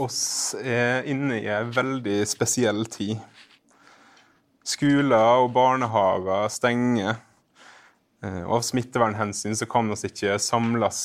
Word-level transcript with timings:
oss 0.00 0.54
er 0.58 1.06
inne 1.10 1.40
i 1.42 1.48
en 1.52 1.72
veldig 1.74 2.22
spesiell 2.28 2.84
tid. 2.90 3.20
Skoler 4.64 5.42
og 5.42 5.52
barnehager 5.56 6.48
stenger. 6.52 7.20
Eh, 8.22 8.42
og 8.46 8.60
av 8.60 8.66
smittevernhensyn 8.66 9.56
så 9.58 9.66
kan 9.70 9.90
vi 9.90 9.98
ikke 10.08 10.38
samles 10.42 11.02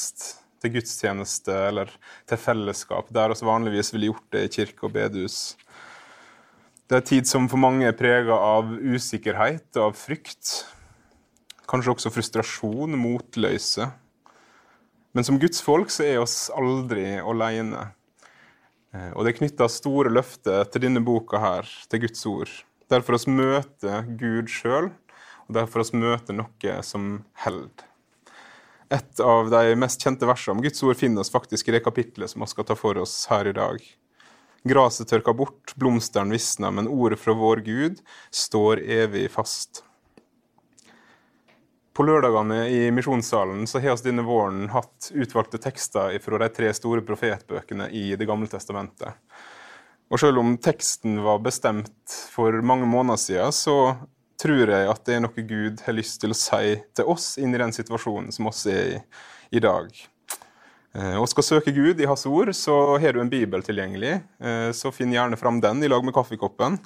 til 0.62 0.74
gudstjeneste 0.78 1.54
eller 1.70 1.92
til 2.30 2.40
fellesskap, 2.42 3.10
der 3.14 3.34
vi 3.34 3.48
vanligvis 3.50 3.94
ville 3.94 4.12
gjort 4.12 4.30
det 4.34 4.46
i 4.46 4.54
kirke 4.60 4.88
og 4.88 4.94
bedehus. 4.96 5.56
Det 6.88 6.96
er 6.96 7.04
en 7.04 7.10
tid 7.10 7.28
som 7.28 7.50
for 7.52 7.60
mange 7.60 7.88
er 7.90 7.98
prega 7.98 8.38
av 8.38 8.70
usikkerhet 8.72 9.76
og 9.76 9.90
av 9.90 9.98
frykt. 10.00 10.54
Kanskje 11.68 11.94
også 11.94 12.14
frustrasjon, 12.16 12.96
motløse. 12.96 13.90
Men 15.12 15.26
som 15.28 15.40
Guds 15.42 15.60
folk 15.66 15.92
så 15.92 16.06
er 16.06 16.22
oss 16.22 16.48
aldri 16.56 17.18
alene. 17.20 17.90
Eh, 18.98 19.12
og 19.14 19.26
det 19.26 19.34
er 19.34 19.40
knytta 19.42 19.68
store 19.72 20.12
løfter 20.14 20.66
til 20.72 20.88
denne 20.88 21.04
boka 21.06 21.42
her, 21.42 21.70
til 21.92 22.06
Guds 22.06 22.26
ord. 22.30 22.56
Derfor 22.92 23.18
oss 23.18 23.28
møter 23.30 24.08
Gud 24.18 24.50
sjøl, 24.52 24.90
og 25.48 25.60
derfor 25.60 25.84
oss 25.84 25.94
møter 25.94 26.36
noe 26.38 26.80
som 26.86 27.22
held. 27.44 27.86
Et 28.94 29.20
av 29.20 29.50
de 29.52 29.76
mest 29.76 30.04
kjente 30.04 30.28
versene 30.28 30.56
om 30.56 30.64
Guds 30.64 30.80
ord 30.88 30.96
finner 30.96 31.24
oss 31.24 31.34
faktisk 31.34 31.68
i 31.68 31.76
det 31.76 31.84
kapitlet 31.84 32.32
som 32.32 32.44
vi 32.44 32.48
skal 32.48 32.68
ta 32.70 32.78
for 32.80 33.00
oss 33.02 33.26
her 33.32 33.50
i 33.50 33.56
dag. 33.56 33.82
Graset 34.68 35.10
tørker 35.12 35.36
bort, 35.38 35.74
blomstene 35.80 36.34
visner, 36.34 36.72
men 36.74 36.88
ordet 36.88 37.20
fra 37.20 37.36
vår 37.38 37.62
Gud 37.68 38.00
står 38.34 38.82
evig 38.82 39.28
fast. 39.32 39.84
På 41.98 42.06
lørdagene 42.06 42.68
i 42.70 42.92
Misjonssalen 42.94 43.64
så 43.68 43.80
har 43.82 43.96
vi 43.98 44.12
denne 44.12 44.22
våren 44.22 44.68
hatt 44.70 45.10
utvalgte 45.18 45.58
tekster 45.58 46.20
fra 46.22 46.38
de 46.44 46.50
tre 46.54 46.70
store 46.78 47.02
profetbøkene 47.02 47.88
i 47.90 48.12
Det 48.16 48.28
gamle 48.30 48.46
testamentet. 48.52 49.18
Og 50.14 50.22
selv 50.22 50.38
om 50.44 50.54
teksten 50.62 51.18
var 51.26 51.42
bestemt 51.42 52.14
for 52.30 52.54
mange 52.62 52.86
måneder 52.86 53.18
siden, 53.18 53.56
så 53.56 53.96
tror 54.38 54.70
jeg 54.70 54.92
at 54.92 55.02
det 55.10 55.16
er 55.16 55.26
noe 55.26 55.48
Gud 55.50 55.82
har 55.88 55.98
lyst 55.98 56.22
til 56.22 56.36
å 56.36 56.38
si 56.38 56.78
til 56.94 57.10
oss 57.10 57.32
inn 57.42 57.58
i 57.58 57.64
den 57.64 57.74
situasjonen 57.74 58.30
som 58.36 58.54
oss 58.54 58.62
er 58.70 58.94
i 59.00 59.02
i 59.50 59.60
dag. 59.64 59.90
Eh, 60.94 61.16
og 61.18 61.28
skal 61.32 61.46
søke 61.46 61.74
Gud 61.76 62.02
i 62.02 62.08
Hans 62.10 62.26
ord, 62.30 62.54
så 62.56 62.98
har 63.02 63.16
du 63.16 63.22
en 63.24 63.32
bibel 63.32 63.64
tilgjengelig. 63.64 64.20
Eh, 64.38 64.70
så 64.76 64.92
finn 64.94 65.14
gjerne 65.14 65.40
fram 65.40 65.62
den 65.64 65.84
i 65.84 65.92
lag 65.92 66.06
med 66.06 66.16
kaffekoppen. 66.16 66.80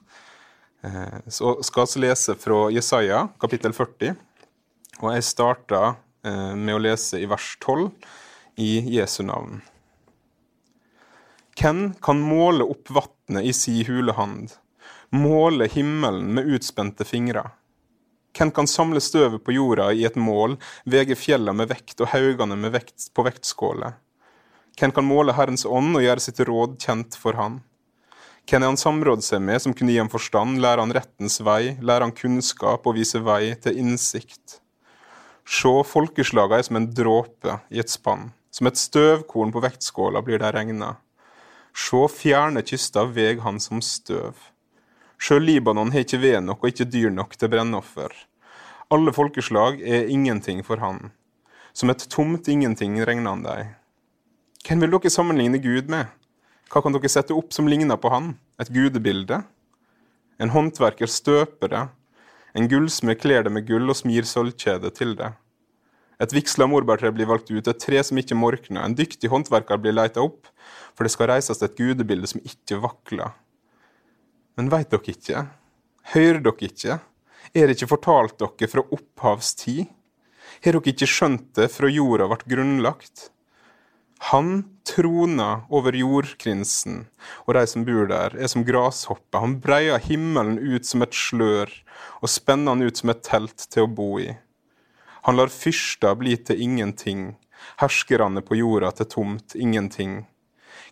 Eh, 0.85 1.17
så 1.27 1.55
skal 1.65 1.89
vi 1.93 2.05
lese 2.05 2.35
fra 2.39 2.67
Jesaja, 2.73 3.27
kapittel 3.41 3.73
40. 3.75 4.15
Og 5.01 5.09
jeg 5.15 5.25
starta 5.25 5.81
eh, 6.25 6.53
med 6.53 6.75
å 6.77 6.81
lese 6.81 7.17
i 7.17 7.27
vers 7.29 7.55
12 7.57 7.89
i 8.61 8.71
Jesu 8.97 9.23
navn. 9.25 9.61
Hvem 11.57 11.95
kan 12.01 12.21
måle 12.21 12.65
opp 12.69 12.89
vatnet 12.93 13.47
i 13.49 13.53
si 13.53 13.81
hulehand, 13.87 14.53
måle 15.13 15.67
himmelen 15.73 16.29
med 16.37 16.53
utspente 16.53 17.05
fingre? 17.05 17.47
Hvem 18.37 18.53
kan 18.55 18.69
samle 18.69 19.01
støvet 19.03 19.43
på 19.43 19.57
jorda 19.57 19.89
i 19.91 20.05
et 20.07 20.15
mål, 20.15 20.55
vege 20.87 21.17
fjellene 21.19 21.57
med 21.63 21.73
vekt 21.73 21.99
og 21.99 22.13
haugene 22.13 22.55
med 22.55 22.77
vekt 22.77 23.09
på 23.13 23.25
vektskåler? 23.27 23.97
Hvem 24.79 24.93
kan 24.95 25.05
måle 25.05 25.35
Herrens 25.35 25.65
ånd 25.67 25.97
og 25.97 26.05
gjøre 26.05 26.23
sitt 26.23 26.39
råd 26.47 26.77
kjent 26.79 27.17
for 27.19 27.35
Han? 27.41 27.59
Hvem 28.47 28.63
er 28.63 28.71
han 28.71 28.79
samråd 28.79 29.21
seg 29.25 29.43
med 29.43 29.61
som 29.61 29.73
kunne 29.77 29.93
gi 29.93 29.99
ham 30.01 30.09
forstand, 30.09 30.61
lære 30.63 30.81
han 30.81 30.93
rettens 30.95 31.37
vei, 31.45 31.75
lære 31.81 32.07
han 32.07 32.15
kunnskap 32.15 32.87
og 32.87 32.97
vise 32.97 33.21
vei 33.21 33.53
til 33.61 33.77
innsikt? 33.83 34.60
Se 35.45 35.69
er 35.69 36.63
som 36.63 36.75
en 36.77 36.89
dråpe 36.93 37.59
i 37.69 37.79
et 37.79 37.89
spann, 37.89 38.31
som 38.51 38.67
et 38.67 38.77
støvkorn 38.77 39.51
på 39.51 39.63
vektskåla 39.63 40.21
blir 40.21 40.39
de 40.39 40.51
regna. 40.51 40.95
Se 41.73 42.07
fjerne 42.11 42.61
kyster 42.61 43.11
veg 43.15 43.41
han 43.41 43.59
som 43.59 43.81
støv. 43.81 44.35
Sjøl 45.21 45.43
Libanon 45.45 45.91
har 45.93 46.03
ikke 46.05 46.21
ved 46.21 46.41
nok 46.43 46.63
og 46.63 46.71
ikke 46.71 46.89
dyr 46.89 47.11
nok 47.13 47.35
til 47.37 47.51
brennoffer. 47.53 48.11
Alle 48.91 49.13
folkeslag 49.13 49.79
er 49.81 50.09
ingenting 50.09 50.63
for 50.65 50.81
han. 50.81 51.11
Som 51.73 51.93
et 51.93 52.07
tomt 52.09 52.47
ingenting 52.51 52.97
regner 53.05 53.31
han 53.31 53.45
deg. 53.45 53.69
Hvem 54.65 54.81
vil 54.83 54.91
dere 54.97 55.13
sammenligne 55.13 55.61
Gud 55.63 55.87
med? 55.89 56.09
Hva 56.71 56.81
kan 56.83 56.93
dere 56.95 57.09
sette 57.11 57.35
opp 57.35 57.53
som 57.55 57.69
ligner 57.69 57.97
på 58.01 58.11
han? 58.11 58.33
Et 58.59 58.69
gudebilde? 58.71 59.41
En 60.41 60.51
håndverker 60.51 61.09
støper 61.09 61.71
det, 61.71 61.85
en 62.57 62.67
gullsmed 62.71 63.19
kler 63.21 63.45
det 63.45 63.53
med 63.53 63.67
gull 63.67 63.89
og 63.91 63.97
smir 63.97 64.27
sølvkjede 64.27 64.91
til 64.97 65.15
det. 65.19 65.31
Et 66.21 66.33
vigsla 66.35 66.67
morbærtre 66.69 67.09
blir 67.15 67.29
valgt 67.29 67.49
ut, 67.49 67.65
et 67.65 67.79
tre 67.81 68.01
som 68.05 68.19
ikke 68.21 68.37
morkner. 68.37 68.83
En 68.83 68.95
dyktig 68.97 69.31
håndverker 69.31 69.79
blir 69.81 69.95
leita 69.95 70.21
opp, 70.21 70.51
for 70.93 71.07
det 71.07 71.13
skal 71.15 71.31
reises 71.31 71.63
et 71.63 71.77
gudebilde 71.77 72.29
som 72.29 72.43
ikke 72.45 72.77
vakler. 72.83 73.33
Men 74.59 74.69
veit 74.69 74.91
dere 74.91 75.15
ikke? 75.15 75.45
Hører 76.13 76.43
dere 76.45 76.67
ikke? 76.67 76.99
Er 77.55 77.67
det 77.67 77.77
ikke 77.77 77.93
fortalt 77.95 78.37
dere 78.37 78.69
fra 78.69 78.85
opphavstid? 78.85 79.89
Har 80.61 80.77
dere 80.77 80.93
ikke 80.93 81.09
skjønt 81.09 81.53
det 81.57 81.71
fra 81.73 81.89
jorda 81.89 82.27
ble 82.29 82.53
grunnlagt? 82.53 83.31
Han 84.29 84.63
troner 84.85 85.63
over 85.73 85.95
jordkrinsen, 85.97 87.07
og 87.47 87.55
de 87.57 87.63
som 87.67 87.85
bor 87.87 88.05
der, 88.11 88.35
er 88.37 88.49
som 88.51 88.61
grashopper. 88.67 89.41
Han 89.41 89.55
breier 89.63 90.01
himmelen 90.03 90.59
ut 90.61 90.85
som 90.85 91.01
et 91.01 91.17
slør, 91.17 91.71
og 92.21 92.29
spenner 92.29 92.75
han 92.75 92.85
ut 92.85 93.01
som 93.01 93.09
et 93.13 93.23
telt 93.25 93.65
til 93.73 93.87
å 93.87 93.89
bo 93.89 94.11
i. 94.21 94.29
Han 95.25 95.37
lar 95.41 95.49
fyrster 95.53 96.13
bli 96.21 96.35
til 96.37 96.61
ingenting, 96.61 97.31
herskerne 97.81 98.45
på 98.45 98.61
jorda 98.61 98.93
til 98.99 99.09
tomt 99.09 99.57
ingenting. 99.57 100.21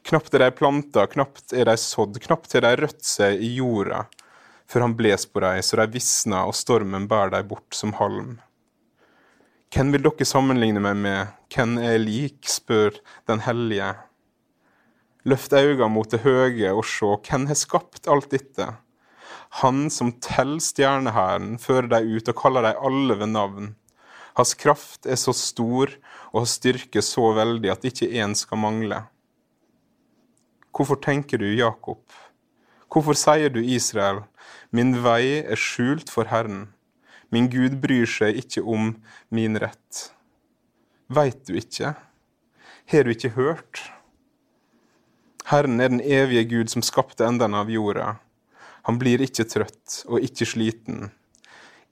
Knapt 0.09 0.33
er 0.33 0.47
de 0.47 0.51
planta, 0.57 1.05
knapt 1.13 1.53
er 1.53 1.69
de 1.69 1.77
sådd, 1.77 2.17
knapt 2.25 2.57
har 2.57 2.65
de 2.65 2.75
rødt 2.81 3.05
seg 3.05 3.41
i 3.45 3.55
jorda, 3.59 4.07
før 4.69 4.87
han 4.87 4.97
bles 4.97 5.29
på 5.29 5.45
dem 5.45 5.61
så 5.65 5.81
de 5.81 5.89
visner 5.93 6.49
og 6.49 6.57
stormen 6.57 7.05
bærer 7.09 7.37
dem 7.37 7.49
bort 7.53 7.77
som 7.77 7.93
halm. 8.01 8.39
Hvem 9.69 9.91
vil 9.93 10.01
dere 10.01 10.25
sammenligne 10.25 10.81
meg 10.81 10.95
med, 10.97 11.33
hvem 11.53 11.75
er 11.77 11.99
lik, 12.01 12.47
spør 12.49 12.95
Den 13.29 13.43
hellige. 13.45 13.91
Løft 15.29 15.53
øynene 15.53 15.89
mot 15.93 16.09
det 16.09 16.23
høye 16.23 16.71
og 16.73 16.87
se, 16.89 17.05
hvem 17.27 17.45
har 17.51 17.59
skapt 17.59 18.09
alt 18.09 18.31
dette? 18.31 18.65
Han 19.61 19.89
som 19.93 20.15
teller 20.25 20.61
stjernehæren, 20.61 21.59
fører 21.61 21.89
dem 21.91 22.09
ut 22.15 22.31
og 22.33 22.37
kaller 22.41 22.65
dem 22.65 22.81
alle 22.89 23.19
ved 23.19 23.29
navn. 23.29 23.69
Hans 24.37 24.55
kraft 24.57 25.05
er 25.05 25.21
så 25.21 25.35
stor 25.37 25.93
og 26.31 26.41
hans 26.41 26.57
styrke 26.57 27.01
så 27.05 27.29
veldig 27.37 27.69
at 27.73 27.85
ikke 27.85 28.09
én 28.09 28.33
skal 28.33 28.57
mangle. 28.57 29.03
Hvorfor 30.73 30.97
tenker 30.97 31.37
du 31.37 31.45
Jakob? 31.45 32.01
Hvorfor 32.89 33.13
sier 33.13 33.53
du 33.53 33.61
Israel, 33.61 34.23
min 34.71 34.95
vei 35.03 35.43
er 35.45 35.59
skjult 35.59 36.09
for 36.09 36.25
Herren? 36.25 36.71
Min 37.29 37.49
Gud 37.49 37.77
bryr 37.81 38.09
seg 38.09 38.39
ikke 38.41 38.63
om 38.65 38.95
min 39.29 39.59
rett. 39.61 40.09
Veit 41.09 41.45
du 41.45 41.55
ikke? 41.57 41.93
Har 42.89 43.05
du 43.05 43.13
ikke 43.13 43.35
hørt? 43.35 43.83
Herren 45.49 45.81
er 45.81 45.89
den 45.89 46.01
evige 46.01 46.45
Gud 46.49 46.69
som 46.73 46.85
skapte 46.85 47.25
endene 47.25 47.61
av 47.61 47.69
jorda. 47.73 48.17
Han 48.85 48.97
blir 49.01 49.21
ikke 49.21 49.47
trøtt 49.49 50.03
og 50.09 50.25
ikke 50.25 50.45
sliten. 50.49 51.09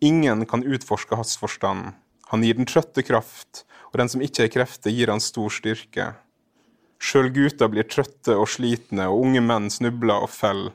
Ingen 0.02 0.46
kan 0.50 0.66
utforske 0.66 1.18
hans 1.18 1.38
forstand. 1.42 1.96
Han 2.30 2.44
gir 2.46 2.58
den 2.58 2.70
trøtte 2.70 3.02
kraft, 3.06 3.64
og 3.90 3.98
den 4.02 4.10
som 4.12 4.22
ikke 4.22 4.46
har 4.46 4.54
krefter, 4.54 4.94
gir 4.94 5.10
han 5.10 5.24
stor 5.24 5.54
styrke. 5.54 6.12
Sjøl 7.02 7.30
gutter 7.34 7.70
blir 7.72 7.88
trøtte 7.90 8.36
og 8.38 8.50
slitne, 8.52 9.08
og 9.10 9.26
unge 9.26 9.42
menn 9.46 9.70
snubler 9.74 10.26
og 10.26 10.34
faller. 10.34 10.74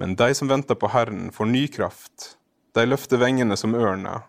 Men 0.00 0.14
de 0.16 0.30
som 0.34 0.48
venter 0.48 0.78
på 0.78 0.90
Herren, 0.94 1.28
får 1.34 1.50
ny 1.50 1.66
kraft. 1.70 2.34
De 2.76 2.86
løfter 2.86 3.18
vengene 3.20 3.56
som 3.58 3.74
ørner. 3.74 4.26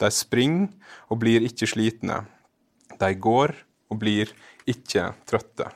De 0.00 0.10
springer 0.14 0.70
og 1.10 1.20
blir 1.22 1.44
ikke 1.44 1.68
slitne. 1.68 2.22
De 3.00 3.10
går 3.14 3.54
og 3.90 4.00
blir 4.00 4.32
ikke 4.68 5.10
trøtte. 5.28 5.70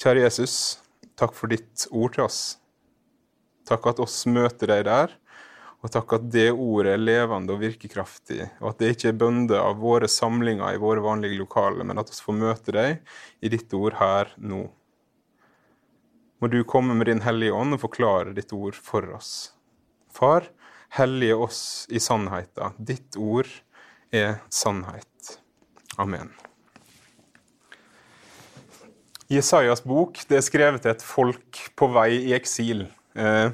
Kjære 0.00 0.26
Jesus, 0.26 0.54
takk 1.16 1.34
for 1.36 1.50
ditt 1.50 1.86
ord 1.90 2.14
til 2.14 2.26
oss. 2.26 2.40
Takk 3.64 3.86
at 3.94 4.02
oss 4.04 4.24
møter 4.28 4.68
deg 4.68 4.84
der, 4.88 5.14
og 5.84 5.92
takk 5.92 6.14
at 6.16 6.28
det 6.32 6.50
ordet 6.52 6.94
er 6.94 7.00
levende 7.00 7.54
og 7.54 7.62
virkekraftig, 7.62 8.42
og 8.60 8.70
at 8.72 8.80
det 8.80 8.90
ikke 8.94 9.10
er 9.12 9.18
bønde 9.20 9.60
av 9.60 9.80
våre 9.80 10.08
samlinger 10.08 10.76
i 10.76 10.80
våre 10.80 11.04
vanlige 11.04 11.38
lokaler, 11.40 11.84
men 11.84 12.00
at 12.00 12.12
vi 12.12 12.20
får 12.26 12.38
møte 12.40 12.76
deg 12.76 13.00
i 13.44 13.52
ditt 13.52 13.72
ord 13.76 13.96
her 14.00 14.32
nå. 14.36 14.66
Må 16.40 16.50
du 16.52 16.60
komme 16.68 16.96
med 16.96 17.08
Din 17.08 17.24
Hellige 17.24 17.56
Ånd 17.56 17.76
og 17.76 17.84
forklare 17.86 18.36
ditt 18.36 18.52
ord 18.52 18.76
for 18.76 19.08
oss. 19.16 19.53
Far, 20.14 20.46
hellige 20.94 21.36
oss 21.48 21.60
i 21.90 22.00
sannheten. 22.02 22.76
Ditt 22.78 23.18
ord 23.18 23.50
er 24.14 24.38
sannhet. 24.52 25.38
Amen. 25.98 26.30
Jesajas 29.30 29.82
bok 29.82 30.20
det 30.28 30.38
er 30.38 30.44
skrevet 30.44 30.84
til 30.84 30.92
et 30.92 31.02
folk 31.02 31.60
på 31.78 31.88
vei 31.94 32.10
i 32.28 32.34
eksil. 32.36 32.84
Eh, 33.18 33.50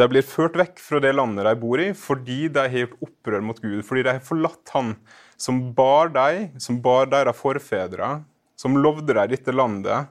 de 0.00 0.08
blir 0.10 0.24
ført 0.26 0.56
vekk 0.58 0.80
fra 0.82 1.00
det 1.04 1.12
landet 1.14 1.46
de 1.46 1.52
bor 1.60 1.80
i, 1.80 1.92
fordi 1.96 2.48
de 2.52 2.64
har 2.64 2.84
gjort 2.84 3.04
opprør 3.06 3.44
mot 3.44 3.60
Gud. 3.62 3.82
Fordi 3.86 4.04
de 4.04 4.14
har 4.16 4.24
forlatt 4.24 4.72
Han 4.74 4.96
som 5.36 5.60
bar 5.76 6.12
dem, 6.14 6.58
som 6.60 6.80
bar 6.82 7.08
deres 7.12 7.38
forfedre, 7.38 8.22
som 8.56 8.78
lovde 8.78 9.14
dem 9.14 9.30
dette 9.30 9.52
landet. 9.54 10.08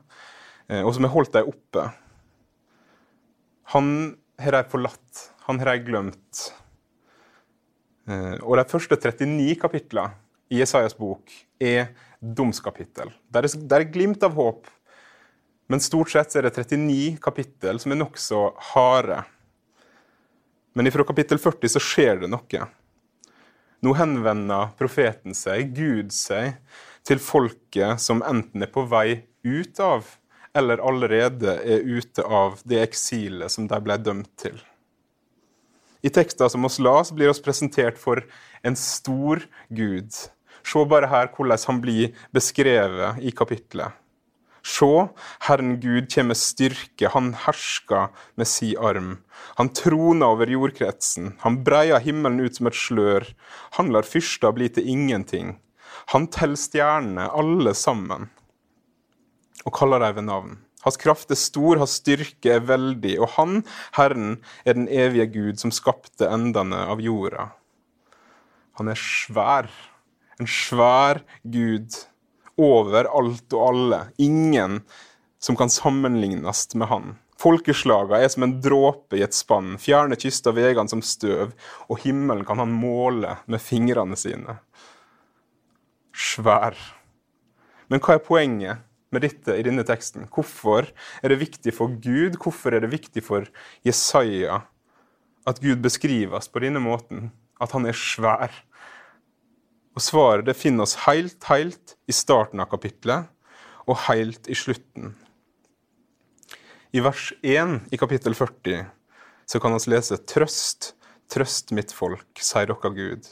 eh, 0.70 0.82
og 0.82 0.94
som 0.96 1.04
har 1.04 1.12
holdt 1.12 1.34
dem 1.34 1.50
oppe. 1.52 1.92
Han 3.74 4.16
har 4.40 4.52
de 4.52 4.70
forlatt, 4.70 5.31
han 5.48 5.62
har 5.62 5.74
jeg 5.76 5.86
glemt. 5.88 6.42
Eh, 8.10 8.38
og 8.42 8.58
de 8.60 8.68
første 8.70 8.98
39 8.98 9.56
kapitlene 9.62 10.18
i 10.52 10.60
Jesajas 10.60 10.98
bok 10.98 11.32
er 11.62 11.92
domskapittel. 12.22 13.12
Der 13.32 13.48
er, 13.48 13.88
glimt 13.90 14.24
av 14.24 14.36
håp, 14.38 14.68
men 15.72 15.82
stort 15.82 16.12
sett 16.12 16.36
er 16.36 16.48
det 16.48 16.54
39 16.60 17.18
kapittel 17.24 17.80
som 17.80 17.94
er 17.94 18.02
nokså 18.02 18.44
harde. 18.74 19.22
Men 20.76 20.88
ifra 20.88 21.06
kapittel 21.08 21.40
40 21.42 21.76
så 21.76 21.82
skjer 21.84 22.24
det 22.24 22.32
noe. 22.32 22.68
Nå 23.82 23.94
henvender 23.98 24.74
profeten 24.78 25.34
seg, 25.36 25.72
Gud 25.76 26.12
seg, 26.14 26.60
til 27.08 27.22
folket 27.24 28.02
som 28.04 28.22
enten 28.22 28.62
er 28.62 28.70
på 28.72 28.84
vei 28.92 29.24
ut 29.42 29.80
av, 29.82 30.06
eller 30.54 30.84
allerede 30.84 31.56
er 31.64 31.88
ute 31.88 32.24
av 32.28 32.60
det 32.68 32.84
eksilet 32.84 33.50
som 33.50 33.66
de 33.72 33.80
ble 33.82 33.98
dømt 34.04 34.30
til. 34.38 34.60
I 36.02 36.10
tekster 36.10 36.50
som 36.50 36.66
oss 36.66 36.80
las, 36.80 37.12
blir 37.14 37.30
oss 37.30 37.42
presentert 37.42 37.98
for 38.02 38.24
en 38.66 38.76
stor 38.76 39.44
Gud. 39.70 40.12
Se 40.66 40.86
bare 40.86 41.10
her 41.10 41.30
hvordan 41.34 41.66
han 41.68 41.82
blir 41.82 42.14
beskrevet 42.34 43.22
i 43.22 43.32
kapitlet. 43.32 43.98
Se, 44.62 45.08
Herren 45.48 45.80
Gud 45.82 46.06
kommer 46.14 46.36
med 46.36 46.38
styrke, 46.38 47.10
han 47.10 47.32
hersker 47.34 48.12
med 48.38 48.48
si 48.48 48.76
arm. 48.78 49.16
Han 49.58 49.72
troner 49.74 50.36
over 50.36 50.50
jordkretsen, 50.54 51.34
han 51.42 51.64
breier 51.66 52.02
himmelen 52.02 52.44
ut 52.46 52.60
som 52.60 52.70
et 52.70 52.78
slør. 52.78 53.26
Han 53.78 53.90
lar 53.94 54.06
fyrster 54.06 54.54
bli 54.54 54.70
til 54.70 54.86
ingenting. 54.86 55.56
Han 56.14 56.28
teller 56.30 56.62
stjernene, 56.62 57.26
alle 57.30 57.74
sammen, 57.78 58.30
og 59.66 59.74
kaller 59.74 60.06
dem 60.06 60.20
ved 60.20 60.30
navn. 60.30 60.60
Hans 60.82 60.98
kraft 60.98 61.32
er 61.32 61.40
stor, 61.40 61.78
hans 61.78 62.00
styrke 62.02 62.56
er 62.56 62.66
veldig, 62.66 63.16
og 63.22 63.34
han, 63.38 63.62
Herren, 63.98 64.40
er 64.66 64.78
den 64.78 64.88
evige 64.90 65.28
Gud 65.36 65.62
som 65.62 65.74
skapte 65.74 66.30
endene 66.30 66.86
av 66.90 67.04
jorda. 67.04 67.52
Han 68.80 68.90
er 68.90 68.98
svær, 68.98 69.70
en 70.42 70.50
svær 70.50 71.22
Gud, 71.44 71.94
over 72.62 73.08
alt 73.10 73.54
og 73.56 73.68
alle. 73.68 74.00
Ingen 74.22 74.82
som 75.42 75.58
kan 75.58 75.70
sammenlignes 75.70 76.68
med 76.76 76.90
han. 76.92 77.14
Folkeslaga 77.42 78.20
er 78.22 78.30
som 78.30 78.46
en 78.46 78.60
dråpe 78.62 79.18
i 79.18 79.24
et 79.26 79.34
spann, 79.34 79.74
fjerne 79.82 80.18
kyster 80.20 80.54
veiene 80.54 80.90
som 80.92 81.02
støv, 81.02 81.56
og 81.90 82.02
himmelen 82.04 82.46
kan 82.46 82.62
han 82.62 82.74
måle 82.74 83.38
med 83.50 83.64
fingrene 83.64 84.18
sine. 84.20 84.60
Svær. 86.14 86.78
Men 87.90 88.04
hva 88.04 88.18
er 88.18 88.26
poenget? 88.26 88.86
Med 89.12 89.26
dette 89.26 89.56
i 89.58 89.64
denne 89.66 89.86
teksten? 89.88 90.28
Hvorfor 90.32 90.88
er 91.22 91.34
det 91.34 91.42
viktig 91.42 91.74
for 91.76 91.94
Gud, 92.02 92.40
hvorfor 92.42 92.76
er 92.76 92.84
det 92.84 92.94
viktig 92.94 93.24
for 93.26 93.48
Jesaja 93.88 94.64
at 95.48 95.62
Gud 95.64 95.82
beskrives 95.84 96.48
på 96.52 96.62
denne 96.64 96.82
måten, 96.84 97.32
at 97.62 97.74
han 97.76 97.88
er 97.90 97.98
svær? 97.98 98.54
Og 99.92 100.04
Svaret 100.04 100.48
det 100.48 100.56
finner 100.60 100.88
oss 100.88 101.02
helt, 101.06 101.44
helt 101.52 101.98
i 102.08 102.16
starten 102.16 102.64
av 102.64 102.72
kapittelet 102.72 103.28
og 103.90 104.00
helt 104.08 104.48
i 104.48 104.56
slutten. 104.56 105.14
I 106.92 107.04
vers 107.04 107.32
1 107.44 107.92
i 107.92 108.00
kapittel 108.00 108.36
40 108.36 108.86
så 109.52 109.60
kan 109.60 109.76
vi 109.76 109.92
lese 109.92 110.20
Trøst, 110.28 110.94
trøst 111.32 111.72
mitt 111.76 111.92
folk, 111.96 112.30
sier 112.40 112.70
dere 112.70 112.92
Gud. 112.96 113.28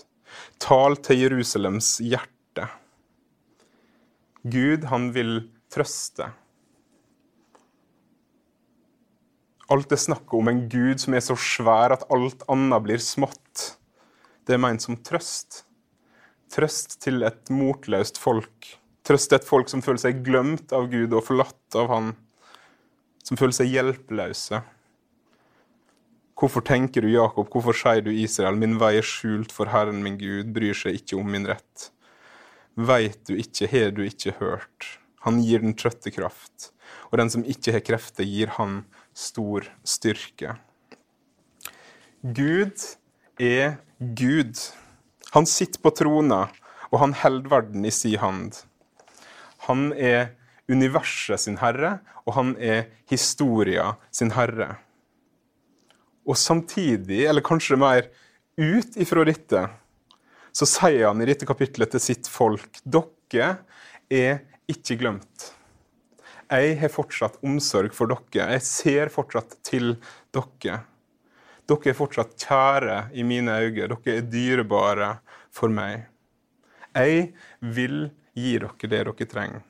Tal 0.59 0.97
til 1.03 1.23
Jerusalems 1.23 1.97
hjerte. 2.03 2.67
Gud, 4.43 4.87
han 4.91 5.09
vil 5.15 5.49
trøste. 5.74 6.30
Alt 9.69 9.92
det 9.92 10.00
snakket 10.01 10.33
om 10.33 10.50
en 10.50 10.63
Gud 10.69 11.01
som 11.01 11.13
er 11.13 11.21
så 11.21 11.36
svær 11.38 11.94
at 11.94 12.07
alt 12.13 12.42
annet 12.50 12.86
blir 12.88 13.01
smått, 13.04 13.75
det 14.50 14.56
er 14.56 14.63
ment 14.63 14.81
som 14.81 14.98
trøst. 15.06 15.63
Trøst 16.50 16.98
til 17.04 17.21
et 17.27 17.51
motløst 17.54 18.18
folk. 18.18 18.71
Trøst 19.06 19.30
til 19.30 19.38
et 19.38 19.45
folk 19.45 19.69
som 19.69 19.83
føler 19.86 20.01
seg 20.01 20.24
glemt 20.25 20.74
av 20.74 20.89
Gud 20.89 21.13
og 21.13 21.27
forlatt 21.27 21.77
av 21.77 21.92
Han. 21.94 22.12
Som 23.21 23.38
føler 23.38 23.54
seg 23.54 23.69
hjelpeløse. 23.69 24.63
Hvorfor 26.39 26.63
tenker 26.66 27.04
du, 27.04 27.12
Jakob, 27.12 27.50
hvorfor 27.51 27.75
sier 27.77 28.01
du, 28.01 28.10
Israel, 28.16 28.57
min 28.57 28.77
vei 28.81 28.95
er 28.98 29.06
skjult 29.06 29.54
for 29.54 29.69
Herren 29.69 30.01
min 30.01 30.18
Gud, 30.18 30.50
bryr 30.56 30.77
seg 30.77 30.98
ikke 30.98 31.19
om 31.19 31.30
min 31.30 31.45
rett? 31.45 31.89
Veit 32.80 33.21
du 33.27 33.36
ikke, 33.36 33.68
har 33.69 33.94
du 33.94 34.06
ikke 34.07 34.38
hørt? 34.39 34.98
Han 35.25 35.42
gir 35.44 35.63
den 35.63 35.75
trøtte 35.75 36.12
kraft, 36.16 36.71
og 37.12 37.19
den 37.19 37.31
som 37.31 37.44
ikke 37.44 37.74
har 37.75 37.83
krefter, 37.86 38.27
gir 38.27 38.56
han 38.56 38.83
stor 39.18 39.68
styrke. 39.88 40.56
Gud 42.24 42.86
er 43.39 43.80
Gud. 44.00 44.56
Han 45.36 45.48
sitter 45.48 45.81
på 45.83 45.92
trona, 45.95 46.48
og 46.89 47.01
han 47.04 47.16
holder 47.16 47.51
verden 47.51 47.86
i 47.86 47.94
si 47.94 48.16
hand. 48.19 48.63
Han 49.68 49.92
er 49.94 50.33
universet 50.69 51.44
sin 51.44 51.60
herre, 51.62 52.00
og 52.25 52.36
han 52.38 52.56
er 52.62 52.88
historia 53.10 53.94
sin 54.12 54.33
herre. 54.36 54.77
Og 56.30 56.38
samtidig, 56.38 57.24
eller 57.25 57.45
kanskje 57.45 57.80
mer 57.80 58.10
ut 58.60 58.98
ifra 59.00 59.25
dette, 59.27 59.63
så 60.51 60.68
sier 60.68 61.07
han 61.07 61.21
i 61.21 61.27
dette 61.30 61.48
kapitlet 61.48 61.94
til 61.94 62.04
sitt 62.04 62.30
folk 62.30 62.81
dere 62.83 63.60
er 64.10 64.42
ikke 64.69 65.00
glemt. 65.01 65.50
Jeg 66.50 66.77
har 66.81 66.89
fortsatt 66.89 67.38
omsorg 67.45 67.94
for 67.94 68.10
dere. 68.10 68.56
Jeg 68.56 68.66
ser 68.66 69.12
fortsatt 69.13 69.57
til 69.66 69.95
dere. 70.33 70.80
Dere 71.69 71.92
er 71.92 71.98
fortsatt 71.98 72.33
kjære 72.42 73.00
i 73.13 73.25
mine 73.25 73.60
øyne. 73.62 73.89
Dere 73.92 74.16
er 74.16 74.25
dyrebare 74.25 75.10
for 75.54 75.69
meg. 75.74 76.07
Jeg 76.95 77.33
vil 77.62 78.10
gi 78.33 78.56
dere 78.57 78.74
det 78.81 79.04
dere 79.06 79.30
trenger. 79.30 79.66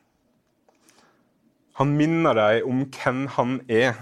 Han 1.80 1.96
minner 1.96 2.36
dem 2.36 2.68
om 2.68 2.80
hvem 2.92 3.20
han 3.38 3.60
er, 3.72 3.96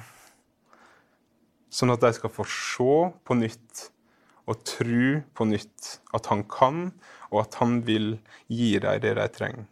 sånn 1.69 1.93
at 1.93 2.01
de 2.01 2.09
skal 2.17 2.31
få 2.33 2.45
se 2.49 2.93
på 3.21 3.37
nytt 3.37 3.83
og 4.49 4.63
tro 4.65 5.09
på 5.37 5.45
nytt 5.45 5.89
at 6.17 6.29
han 6.31 6.41
kan, 6.49 6.87
og 7.29 7.43
at 7.43 7.57
han 7.61 7.81
vil 7.85 8.15
gi 8.49 8.77
dem 8.81 9.01
det 9.03 9.13
de 9.19 9.27
trenger 9.33 9.67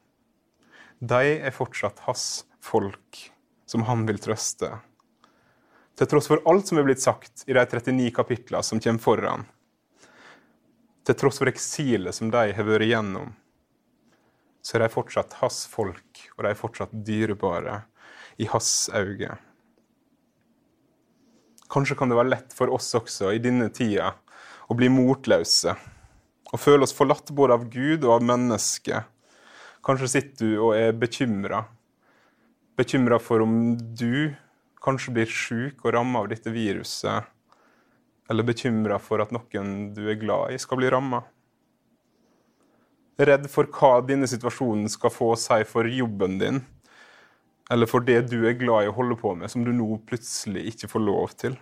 de 1.00 1.38
er 1.38 1.52
fortsatt 1.52 2.00
hans 2.08 2.46
folk, 2.64 3.32
som 3.66 3.84
han 3.90 4.06
vil 4.08 4.20
trøste. 4.22 4.70
Til 5.96 6.10
tross 6.12 6.28
for 6.28 6.44
alt 6.50 6.68
som 6.68 6.80
er 6.80 6.88
blitt 6.88 7.04
sagt 7.04 7.46
i 7.48 7.56
de 7.56 7.64
39 7.64 8.12
kapitlene 8.16 8.64
som 8.64 8.82
kommer 8.84 9.04
foran, 9.04 9.46
til 11.06 11.18
tross 11.20 11.38
for 11.38 11.52
eksilet 11.52 12.16
som 12.18 12.32
de 12.34 12.46
har 12.58 12.68
vært 12.68 12.88
igjennom, 12.88 13.34
så 14.66 14.78
er 14.78 14.86
de 14.86 14.94
fortsatt 14.96 15.36
hans 15.44 15.66
folk, 15.70 16.24
og 16.36 16.42
de 16.42 16.50
er 16.50 16.58
fortsatt 16.58 16.96
dyrebare 17.06 17.84
i 18.42 18.48
hans 18.50 18.90
øyne. 18.90 19.36
Kanskje 21.70 21.98
kan 22.00 22.10
det 22.10 22.18
være 22.18 22.34
lett 22.34 22.56
for 22.56 22.72
oss 22.74 22.90
også 22.98 23.34
i 23.36 23.42
denne 23.42 23.70
tida 23.74 24.14
å 24.70 24.78
bli 24.78 24.90
motløse 24.90 25.76
og 26.52 26.62
føle 26.62 26.86
oss 26.86 26.94
forlatt 26.96 27.32
både 27.36 27.58
av 27.58 27.66
Gud 27.74 28.06
og 28.06 28.18
av 28.18 28.26
mennesket 28.26 29.15
Kanskje 29.86 30.10
sitter 30.10 30.50
du 30.50 30.58
og 30.66 30.74
er 30.78 30.96
bekymra. 30.98 31.62
Bekymra 32.76 33.20
for 33.22 33.44
om 33.46 33.76
du 33.78 34.34
kanskje 34.82 35.14
blir 35.14 35.30
sjuk 35.30 35.86
og 35.86 35.94
ramma 35.94 36.24
av 36.24 36.30
dette 36.32 36.50
viruset. 36.54 37.30
Eller 38.30 38.48
bekymra 38.48 38.98
for 38.98 39.22
at 39.22 39.34
noen 39.36 39.92
du 39.94 40.08
er 40.10 40.18
glad 40.18 40.56
i, 40.56 40.62
skal 40.62 40.82
bli 40.82 40.90
ramma. 40.90 41.22
Redd 43.16 43.46
for 43.48 43.70
hva 43.72 44.00
denne 44.04 44.28
situasjonen 44.28 44.90
skal 44.92 45.14
få 45.14 45.30
å 45.36 45.40
si 45.40 45.62
for 45.70 45.88
jobben 45.88 46.40
din. 46.42 46.64
Eller 47.72 47.90
for 47.90 48.04
det 48.06 48.26
du 48.30 48.42
er 48.46 48.58
glad 48.58 48.86
i 48.86 48.90
å 48.90 48.98
holde 48.98 49.18
på 49.22 49.32
med, 49.38 49.50
som 49.54 49.64
du 49.66 49.72
nå 49.74 50.02
plutselig 50.10 50.66
ikke 50.74 50.90
får 50.92 51.06
lov 51.06 51.38
til. 51.40 51.56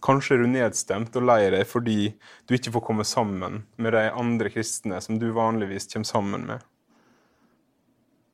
Kanskje 0.00 0.36
er 0.36 0.42
du 0.42 0.48
nedstemt 0.48 1.16
og 1.18 1.26
lei 1.28 1.42
deg 1.52 1.66
fordi 1.68 2.12
du 2.48 2.54
ikke 2.56 2.72
får 2.76 2.84
komme 2.86 3.04
sammen 3.04 3.64
med 3.76 3.92
de 3.96 4.06
andre 4.08 4.52
kristne 4.52 5.00
som 5.04 5.18
du 5.20 5.28
vanligvis 5.36 5.90
kommer 5.92 6.08
sammen 6.08 6.46
med. 6.48 6.64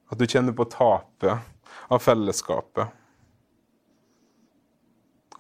At 0.07 0.21
du 0.21 0.27
kjenner 0.31 0.55
på 0.55 0.69
tapet 0.71 1.43
av 1.91 2.03
fellesskapet. 2.03 2.95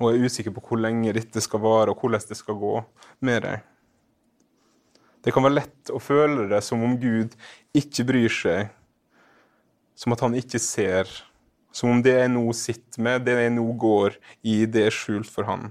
Og 0.03 0.11
er 0.11 0.27
usikker 0.27 0.53
på 0.53 0.65
hvor 0.67 0.83
lenge 0.83 1.15
dette 1.17 1.41
skal 1.41 1.63
vare, 1.63 1.95
og 1.95 2.03
hvordan 2.03 2.27
det 2.29 2.37
skal 2.37 2.59
gå 2.61 2.75
med 3.25 3.47
deg. 3.47 3.63
Det 5.25 5.33
kan 5.35 5.47
være 5.47 5.61
lett 5.61 5.95
å 5.95 6.03
føle 6.03 6.45
det 6.51 6.61
som 6.63 6.83
om 6.87 6.99
Gud 7.03 7.33
ikke 7.75 8.05
bryr 8.07 8.31
seg, 8.31 8.69
som 9.97 10.13
at 10.15 10.23
han 10.27 10.37
ikke 10.39 10.61
ser, 10.63 11.09
som 11.75 11.95
om 11.95 12.03
det 12.05 12.19
jeg 12.19 12.35
nå 12.35 12.45
sitter 12.55 13.03
med, 13.03 13.25
det 13.27 13.39
jeg 13.39 13.55
nå 13.57 13.65
går 13.81 14.19
i, 14.43 14.61
det 14.71 14.87
er 14.87 14.95
skjult 14.95 15.31
for 15.33 15.49
han. 15.49 15.71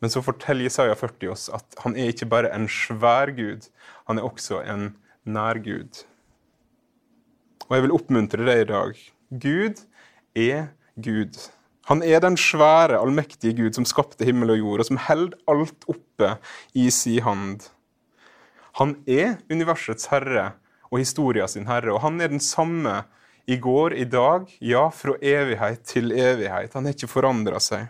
Men 0.00 0.12
så 0.12 0.22
forteller 0.24 0.64
Jesaja 0.64 0.96
40 0.96 1.32
oss 1.32 1.48
at 1.52 1.76
han 1.84 1.96
er 1.96 2.12
ikke 2.12 2.28
bare 2.30 2.52
en 2.56 2.68
svær 2.72 3.32
gud, 3.36 3.68
han 4.08 4.18
er 4.18 4.26
også 4.26 4.62
en 4.64 4.94
nærgud. 5.28 6.04
Og 7.68 7.76
jeg 7.76 7.86
vil 7.86 7.94
oppmuntre 7.94 8.46
deg 8.48 8.64
i 8.64 8.68
dag 8.70 9.02
Gud 9.30 9.82
er 10.34 10.70
Gud. 11.00 11.36
Han 11.90 12.02
er 12.06 12.22
den 12.22 12.36
svære, 12.38 12.98
allmektige 12.98 13.54
Gud 13.58 13.76
som 13.76 13.86
skapte 13.88 14.26
himmel 14.26 14.54
og 14.54 14.58
jord, 14.58 14.82
og 14.82 14.88
som 14.88 14.98
holder 15.06 15.38
alt 15.50 15.86
oppe 15.90 16.32
i 16.74 16.88
si 16.94 17.18
hand. 17.22 17.68
Han 18.78 18.96
er 19.10 19.38
universets 19.50 20.10
herre 20.10 20.52
og 20.90 21.00
historia 21.02 21.46
sin 21.50 21.66
herre, 21.70 21.94
og 21.94 22.02
han 22.04 22.20
er 22.20 22.30
den 22.30 22.42
samme 22.42 23.02
i 23.50 23.56
går, 23.58 23.96
i 23.98 24.06
dag, 24.06 24.46
ja, 24.62 24.88
fra 24.94 25.16
evighet 25.22 25.82
til 25.86 26.12
evighet. 26.12 26.74
Han 26.74 26.86
har 26.86 26.94
ikke 26.94 27.10
forandra 27.10 27.58
seg. 27.62 27.88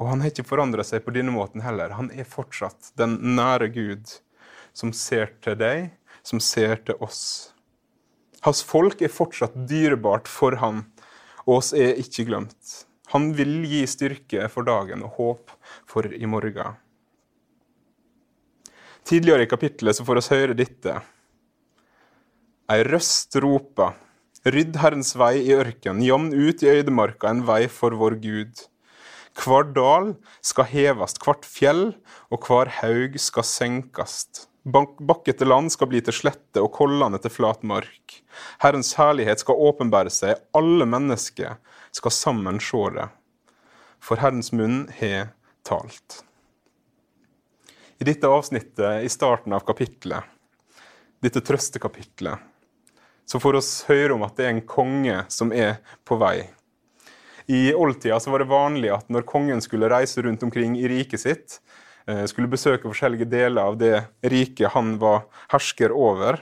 Og 0.00 0.08
han 0.08 0.22
har 0.22 0.32
ikke 0.32 0.48
forandra 0.48 0.84
seg 0.86 1.04
på 1.04 1.12
denne 1.12 1.32
måten 1.34 1.60
heller. 1.60 1.92
Han 1.98 2.08
er 2.16 2.28
fortsatt 2.28 2.94
den 2.96 3.18
nære 3.36 3.68
Gud 3.74 4.16
som 4.72 4.94
ser 4.96 5.34
til 5.44 5.58
deg, 5.60 5.90
som 6.24 6.40
ser 6.40 6.80
til 6.86 6.96
oss. 7.04 7.52
Hans 8.46 8.62
folk 8.64 9.02
er 9.04 9.12
fortsatt 9.12 9.56
dyrebart 9.68 10.28
for 10.30 10.56
han, 10.62 10.86
og 11.44 11.58
oss 11.58 11.74
er 11.76 11.98
ikke 12.00 12.24
glemt. 12.30 12.86
Han 13.12 13.32
vil 13.36 13.66
gi 13.68 13.82
styrke 13.90 14.46
for 14.52 14.64
dagen 14.64 15.02
og 15.04 15.18
håp 15.18 15.52
for 15.90 16.08
i 16.08 16.28
morgen. 16.30 16.78
Tidligere 19.04 19.44
i 19.44 19.50
kapittelet 19.50 19.98
så 19.98 20.06
får 20.06 20.20
oss 20.20 20.30
høre 20.32 20.56
dette. 20.56 20.94
Ei 22.70 22.84
røst 22.86 23.34
roper, 23.42 23.96
rydd 24.46 24.78
Herrens 24.78 25.12
vei 25.18 25.34
i 25.42 25.56
ørken, 25.56 26.04
jamn 26.06 26.30
ut 26.30 26.62
i 26.62 26.70
øydemarka 26.70 27.32
en 27.32 27.42
vei 27.48 27.64
for 27.68 27.96
vår 27.98 28.20
Gud. 28.22 28.62
Hver 29.40 29.70
dal 29.72 30.14
skal 30.44 30.68
hevast, 30.68 31.20
hvert 31.24 31.46
fjell 31.48 31.84
og 32.28 32.44
hver 32.44 32.68
haug 32.80 33.16
skal 33.20 33.46
senkast. 33.46 34.46
Bakkete 34.68 35.46
land 35.48 35.72
skal 35.72 35.88
bli 35.88 36.02
til 36.04 36.12
slette 36.12 36.60
og 36.60 36.74
kollene 36.76 37.18
til 37.22 37.32
flat 37.32 37.62
mark. 37.64 38.18
Herrens 38.60 38.92
herlighet 38.98 39.40
skal 39.40 39.62
åpenbære 39.70 40.12
seg, 40.12 40.42
alle 40.52 40.84
mennesker 40.84 41.56
skal 41.96 42.12
sammen 42.12 42.60
se 42.60 42.82
det. 42.98 43.08
For 44.00 44.20
Herrens 44.20 44.52
munn 44.52 44.84
har 45.00 45.32
talt. 45.64 46.20
I 48.00 48.06
dette 48.08 48.28
avsnittet 48.28 49.04
i 49.04 49.08
starten 49.12 49.52
av 49.56 49.64
kapitlet, 49.68 50.24
dette 51.20 51.42
trøstekapitlet, 51.44 52.40
så 53.28 53.40
får 53.40 53.58
oss 53.60 53.72
høre 53.88 54.16
om 54.16 54.24
at 54.24 54.36
det 54.36 54.46
er 54.46 54.54
en 54.54 54.64
konge 54.68 55.18
som 55.32 55.52
er 55.52 55.78
på 56.08 56.16
vei. 56.20 56.48
I 57.50 57.74
oldtida 57.74 58.18
var 58.30 58.38
det 58.38 58.50
vanlig 58.50 58.92
at 58.94 59.08
når 59.10 59.26
kongen 59.26 59.62
skulle 59.64 59.88
reise 59.90 60.22
rundt 60.22 60.42
omkring 60.46 60.76
i 60.78 60.86
riket 60.88 61.22
sitt, 61.24 61.56
eh, 62.06 62.22
skulle 62.30 62.50
besøke 62.50 62.86
forskjellige 62.86 63.26
deler 63.26 63.72
av 63.72 63.78
det 63.80 64.04
riket 64.22 64.70
han 64.76 64.94
var 65.02 65.24
hersker 65.50 65.90
over, 65.90 66.38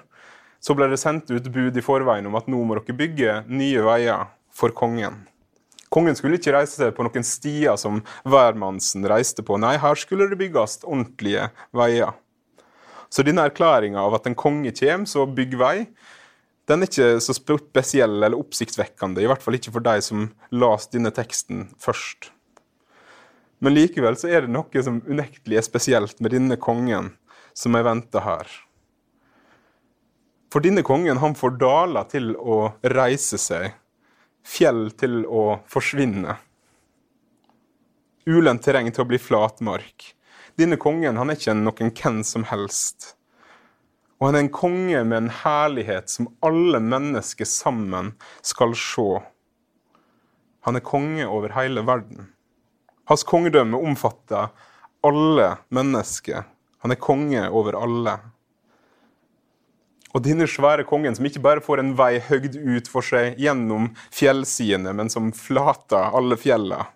så 0.60 0.76
ble 0.76 0.90
det 0.90 1.00
sendt 1.00 1.30
ut 1.32 1.48
bud 1.54 1.76
i 1.76 1.84
forveien 1.84 2.28
om 2.28 2.36
at 2.36 2.50
nå 2.50 2.60
må 2.60 2.76
dere 2.76 2.98
bygge 2.98 3.38
nye 3.48 3.86
veier 3.86 4.28
for 4.52 4.74
kongen. 4.76 5.22
Kongen 5.88 6.18
skulle 6.18 6.36
ikke 6.36 6.52
reise 6.52 6.90
på 6.92 7.06
noen 7.06 7.24
stier 7.24 7.78
som 7.80 8.02
hvermannsen 8.28 9.06
reiste 9.08 9.40
på. 9.46 9.56
Nei, 9.56 9.78
her 9.80 9.96
skulle 9.96 10.28
det 10.28 10.36
bygges 10.36 10.82
ordentlige 10.84 11.48
veier. 11.72 12.12
Så 13.08 13.24
denne 13.24 13.46
erklæringa 13.48 14.02
av 14.04 14.18
at 14.18 14.28
en 14.28 14.36
konge 14.36 14.74
kommer, 14.76 15.08
så 15.08 15.24
bygg 15.24 15.56
vei, 15.56 15.76
den 16.68 16.84
er 16.84 16.90
ikke 16.90 17.20
så 17.24 17.34
spesiell 17.36 18.18
eller 18.18 18.36
oppsiktsvekkende, 18.36 19.22
i 19.22 19.28
hvert 19.28 19.44
fall 19.44 19.56
ikke 19.56 19.72
for 19.72 19.84
de 19.84 20.02
som 20.04 20.28
las 20.52 20.88
denne 20.92 21.12
teksten 21.16 21.70
først. 21.80 22.30
Men 23.64 23.74
likevel 23.74 24.18
så 24.20 24.30
er 24.30 24.44
det 24.44 24.52
noe 24.54 24.82
som 24.84 25.00
unektelig 25.08 25.58
er 25.58 25.66
spesielt 25.66 26.20
med 26.22 26.36
denne 26.36 26.58
kongen 26.60 27.14
som 27.56 27.74
jeg 27.74 27.86
venter 27.88 28.22
her. 28.22 28.50
For 30.52 30.64
denne 30.64 30.84
kongen 30.86 31.20
han 31.20 31.34
får 31.36 31.58
daler 31.60 32.06
til 32.08 32.32
å 32.36 32.60
reise 32.94 33.40
seg, 33.40 33.72
fjell 34.46 34.88
til 34.96 35.24
å 35.26 35.58
forsvinne. 35.68 36.38
Ulendt 38.28 38.64
terreng 38.64 38.88
til 38.92 39.04
å 39.04 39.08
bli 39.08 39.20
flatmark. 39.20 40.12
Denne 40.58 40.78
kongen 40.80 41.20
han 41.20 41.30
er 41.30 41.38
ikke 41.38 41.56
noen 41.56 41.92
hvem 41.96 42.22
som 42.26 42.46
helst. 42.48 43.14
Og 44.18 44.26
han 44.26 44.38
er 44.38 44.46
en 44.46 44.54
konge 44.54 45.02
med 45.06 45.18
en 45.18 45.34
herlighet 45.44 46.10
som 46.10 46.30
alle 46.42 46.80
mennesker 46.82 47.46
sammen 47.46 48.14
skal 48.42 48.74
se. 48.78 49.20
Han 50.66 50.76
er 50.78 50.84
konge 50.84 51.26
over 51.26 51.54
hele 51.54 51.84
verden. 51.86 52.32
Hans 53.08 53.22
kongedømme 53.24 53.78
omfatter 53.78 54.50
alle 55.06 55.52
mennesker. 55.72 56.42
Han 56.82 56.92
er 56.92 57.00
konge 57.00 57.46
over 57.48 57.78
alle. 57.78 58.18
Og 60.16 60.24
denne 60.24 60.48
svære 60.50 60.86
kongen, 60.88 61.14
som 61.14 61.26
ikke 61.28 61.42
bare 61.44 61.62
får 61.62 61.82
en 61.82 61.94
vei 61.96 62.18
høgd 62.24 62.56
ut 62.58 62.88
for 62.90 63.04
seg 63.04 63.38
gjennom 63.40 63.90
fjellsidene, 64.14 64.94
men 64.96 65.12
som 65.12 65.30
flater 65.36 66.14
alle 66.16 66.38
fjellene. 66.40 66.86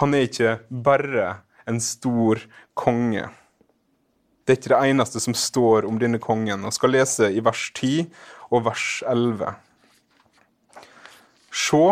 Han 0.00 0.14
er 0.14 0.26
ikke 0.26 0.52
bare 0.84 1.26
en 1.70 1.80
stor 1.80 2.42
konge. 2.74 3.28
Det 4.44 4.52
er 4.52 4.58
ikke 4.60 4.74
det 4.74 4.90
eneste 4.90 5.20
som 5.24 5.36
står 5.36 5.86
om 5.88 5.98
denne 6.00 6.20
kongen, 6.20 6.66
og 6.68 6.74
skal 6.76 6.92
lese 6.92 7.30
i 7.32 7.40
vers 7.44 7.70
10 7.72 8.04
og 8.52 8.66
vers 8.66 8.88
11. 9.08 9.54
Se, 11.54 11.84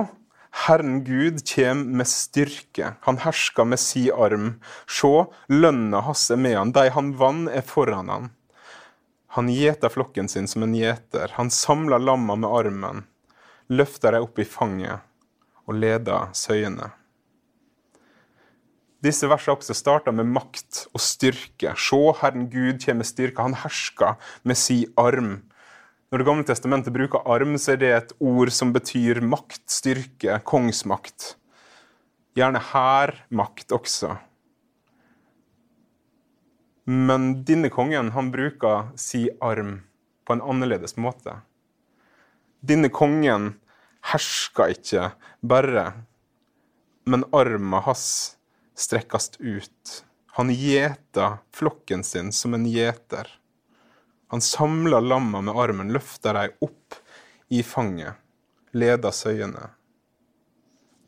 Herren 0.66 1.00
Gud 1.06 1.40
kjem 1.48 1.86
med 1.96 2.10
styrke, 2.12 2.92
han 3.06 3.20
hersker 3.24 3.64
med 3.64 3.80
si 3.80 4.04
arm. 4.12 4.58
Se, 4.84 5.10
lønna 5.48 6.04
hans 6.04 6.28
er 6.34 6.40
med 6.44 6.58
han, 6.58 6.74
de 6.76 6.90
han 6.92 7.14
vann 7.16 7.46
er 7.48 7.64
foran 7.64 8.12
han. 8.12 8.30
Han 9.32 9.48
gjeter 9.48 9.88
flokken 9.88 10.28
sin 10.28 10.44
som 10.50 10.66
en 10.66 10.76
gjeter, 10.76 11.32
han 11.38 11.48
samler 11.48 12.02
lamma 12.04 12.36
med 12.36 12.52
armen, 12.52 13.06
løfter 13.72 14.12
dem 14.12 14.26
opp 14.28 14.42
i 14.42 14.44
fanget 14.44 15.00
og 15.64 15.78
leder 15.80 16.28
søyene. 16.36 16.90
Disse 19.02 19.26
versene 19.26 19.56
også 19.56 19.74
starter 19.74 20.14
med 20.14 20.28
makt 20.30 20.84
og 20.94 21.02
styrke. 21.02 21.74
Se, 21.74 22.00
Herren 22.20 22.46
Gud 22.52 22.78
kommer 22.84 23.02
med 23.02 23.08
styrke. 23.08 23.42
Han 23.42 23.56
hersker 23.58 24.18
med 24.46 24.58
si 24.58 24.84
arm. 24.96 25.40
Når 26.12 26.18
Det 26.18 26.26
gamle 26.28 26.44
testamentet 26.44 26.92
bruker 26.94 27.24
arm, 27.26 27.56
så 27.58 27.72
er 27.72 27.80
det 27.80 27.90
et 27.96 28.12
ord 28.20 28.50
som 28.52 28.72
betyr 28.72 29.22
makt, 29.24 29.64
styrke, 29.66 30.38
kongsmakt. 30.44 31.36
Gjerne 32.36 32.60
hærmakt 32.60 33.72
også. 33.72 34.18
Men 36.86 37.42
denne 37.46 37.70
kongen 37.70 38.10
han 38.12 38.30
bruker 38.30 38.92
si 38.98 39.28
arm 39.40 39.80
på 40.26 40.36
en 40.36 40.44
annerledes 40.44 40.94
måte. 40.96 41.40
Denne 42.62 42.90
kongen 42.92 43.56
hersker 44.12 44.76
ikke 44.76 45.10
bare, 45.42 45.92
men 47.06 47.26
armen 47.34 47.82
hans 47.86 48.36
strekkast 48.82 49.38
ut. 49.40 50.04
Han 50.36 50.50
gjeter 50.50 51.38
flokken 51.54 52.04
sin 52.04 52.32
som 52.32 52.54
en 52.54 52.66
gjeter. 52.66 53.28
Han 54.32 54.40
samler 54.40 55.00
lamma 55.00 55.42
med 55.44 55.56
armen, 55.56 55.92
løfter 55.92 56.34
dem 56.34 56.54
opp 56.64 56.96
i 57.52 57.62
fanget, 57.62 58.16
leder 58.72 59.12
søyene. 59.12 59.66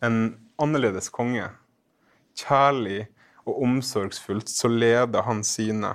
En 0.04 0.18
annerledes 0.60 1.08
konge. 1.08 1.46
Kjærlig 2.36 3.06
og 3.48 3.62
omsorgsfullt 3.64 4.52
så 4.52 4.68
leder 4.68 5.24
han 5.24 5.40
sine. 5.44 5.94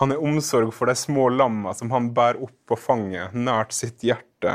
Han 0.00 0.14
er 0.14 0.22
omsorg 0.22 0.70
for 0.72 0.86
de 0.86 0.94
små 0.96 1.26
lamma 1.34 1.74
som 1.76 1.90
han 1.90 2.12
bærer 2.14 2.38
opp 2.46 2.54
på 2.70 2.78
fanget, 2.78 3.34
nært 3.34 3.74
sitt 3.76 4.06
hjerte. 4.06 4.54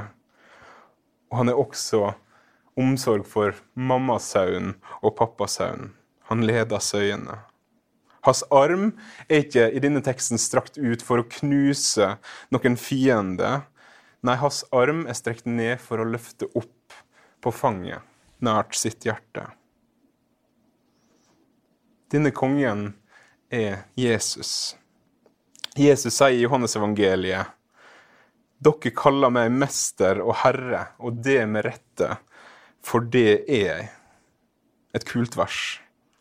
Og 1.28 1.42
han 1.42 1.52
er 1.52 1.60
også 1.60 2.16
omsorg 2.80 3.28
for 3.28 3.52
mammasauen 3.76 4.78
og 5.02 5.16
pappasauen. 5.20 5.92
Han 6.30 6.46
leder 6.46 6.82
søyene. 6.82 7.40
Hans 8.26 8.42
arm 8.50 8.88
er 9.30 9.44
ikke 9.44 9.68
i 9.70 9.82
denne 9.84 10.02
teksten 10.06 10.42
strakt 10.42 10.80
ut 10.82 11.04
for 11.06 11.22
å 11.22 11.28
knuse 11.38 12.16
noen 12.54 12.78
fiende. 12.82 13.60
Nei, 14.26 14.38
hans 14.42 14.64
arm 14.74 15.04
er 15.06 15.18
strekt 15.18 15.46
ned 15.46 15.78
for 15.84 16.02
å 16.02 16.08
løfte 16.10 16.50
opp 16.58 16.96
på 17.46 17.54
fanget, 17.54 18.02
nært 18.42 18.74
sitt 18.78 19.06
hjerte. 19.06 19.46
Denne 22.10 22.34
kongen 22.34 22.96
er 23.54 23.86
Jesus. 24.00 24.74
Jesus 25.78 26.18
sier 26.18 26.34
i 26.34 26.42
Johannes 26.42 26.78
evangeliet 26.80 27.54
dere 28.66 28.92
kaller 28.96 29.34
meg 29.34 29.52
mester 29.54 30.22
og 30.24 30.40
herre, 30.42 30.88
og 30.98 31.20
det 31.24 31.42
med 31.50 31.66
rette, 31.68 32.16
for 32.86 33.04
det 33.04 33.44
er 33.46 33.66
jeg. 33.66 33.90
Et 34.96 35.06
kult 35.06 35.36
vers. 35.38 35.58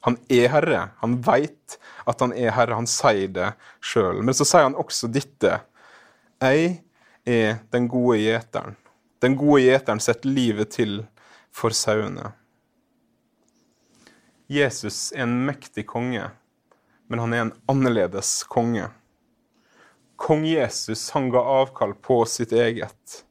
Han 0.05 0.19
er 0.33 0.51
herre. 0.53 0.81
Han 1.01 1.19
veit 1.25 1.79
at 2.05 2.21
han 2.21 2.35
er 2.37 2.53
herre. 2.53 2.77
Han 2.77 2.89
sier 2.91 3.31
det 3.33 3.53
sjøl. 3.85 4.21
Men 4.23 4.37
så 4.37 4.47
sier 4.49 4.69
han 4.69 4.79
også 4.79 5.09
dette. 5.13 5.59
Jeg 6.45 6.81
er 7.25 7.61
den 7.73 7.89
gode 7.89 8.19
gjeteren. 8.21 8.77
Den 9.25 9.39
gode 9.41 9.63
gjeteren 9.65 10.03
setter 10.05 10.29
livet 10.29 10.75
til 10.77 10.99
for 11.55 11.73
sauene. 11.73 12.35
Jesus 14.51 15.09
er 15.15 15.25
en 15.25 15.39
mektig 15.47 15.87
konge, 15.89 16.27
men 17.09 17.23
han 17.23 17.33
er 17.33 17.47
en 17.47 17.55
annerledes 17.73 18.43
konge. 18.53 18.91
Kong 20.21 20.45
Jesus 20.45 21.09
han 21.17 21.31
ga 21.33 21.41
avkall 21.63 21.95
på 21.97 22.21
sitt 22.29 22.53
eget. 22.53 23.25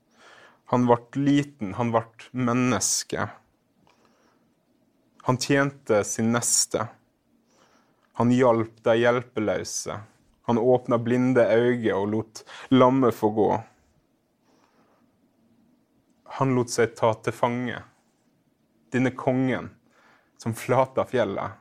Han 0.74 0.88
ble 0.89 0.98
liten, 1.22 1.75
han 1.77 1.94
ble 1.94 2.03
menneske. 2.34 3.27
Han 5.25 5.38
tjente 5.38 6.03
sin 6.03 6.32
neste. 6.32 6.88
Han 8.13 8.32
hjalp 8.32 8.84
de 8.84 8.98
hjelpeløse. 8.98 10.00
Han 10.46 10.58
åpna 10.58 10.98
blinde 11.00 11.46
øyne 11.48 11.94
og 11.96 12.10
lot 12.12 12.42
lamme 12.70 13.12
få 13.15 13.30
gå. 13.30 13.48
Han 16.39 16.51
lot 16.58 16.75
seg 16.75 16.98
ta 17.00 17.13
til 17.24 17.36
fange. 17.39 17.80
Denne 18.92 19.13
kongen 19.15 19.72
som 20.38 20.51
flata 20.60 21.08
fjellet, 21.08 21.56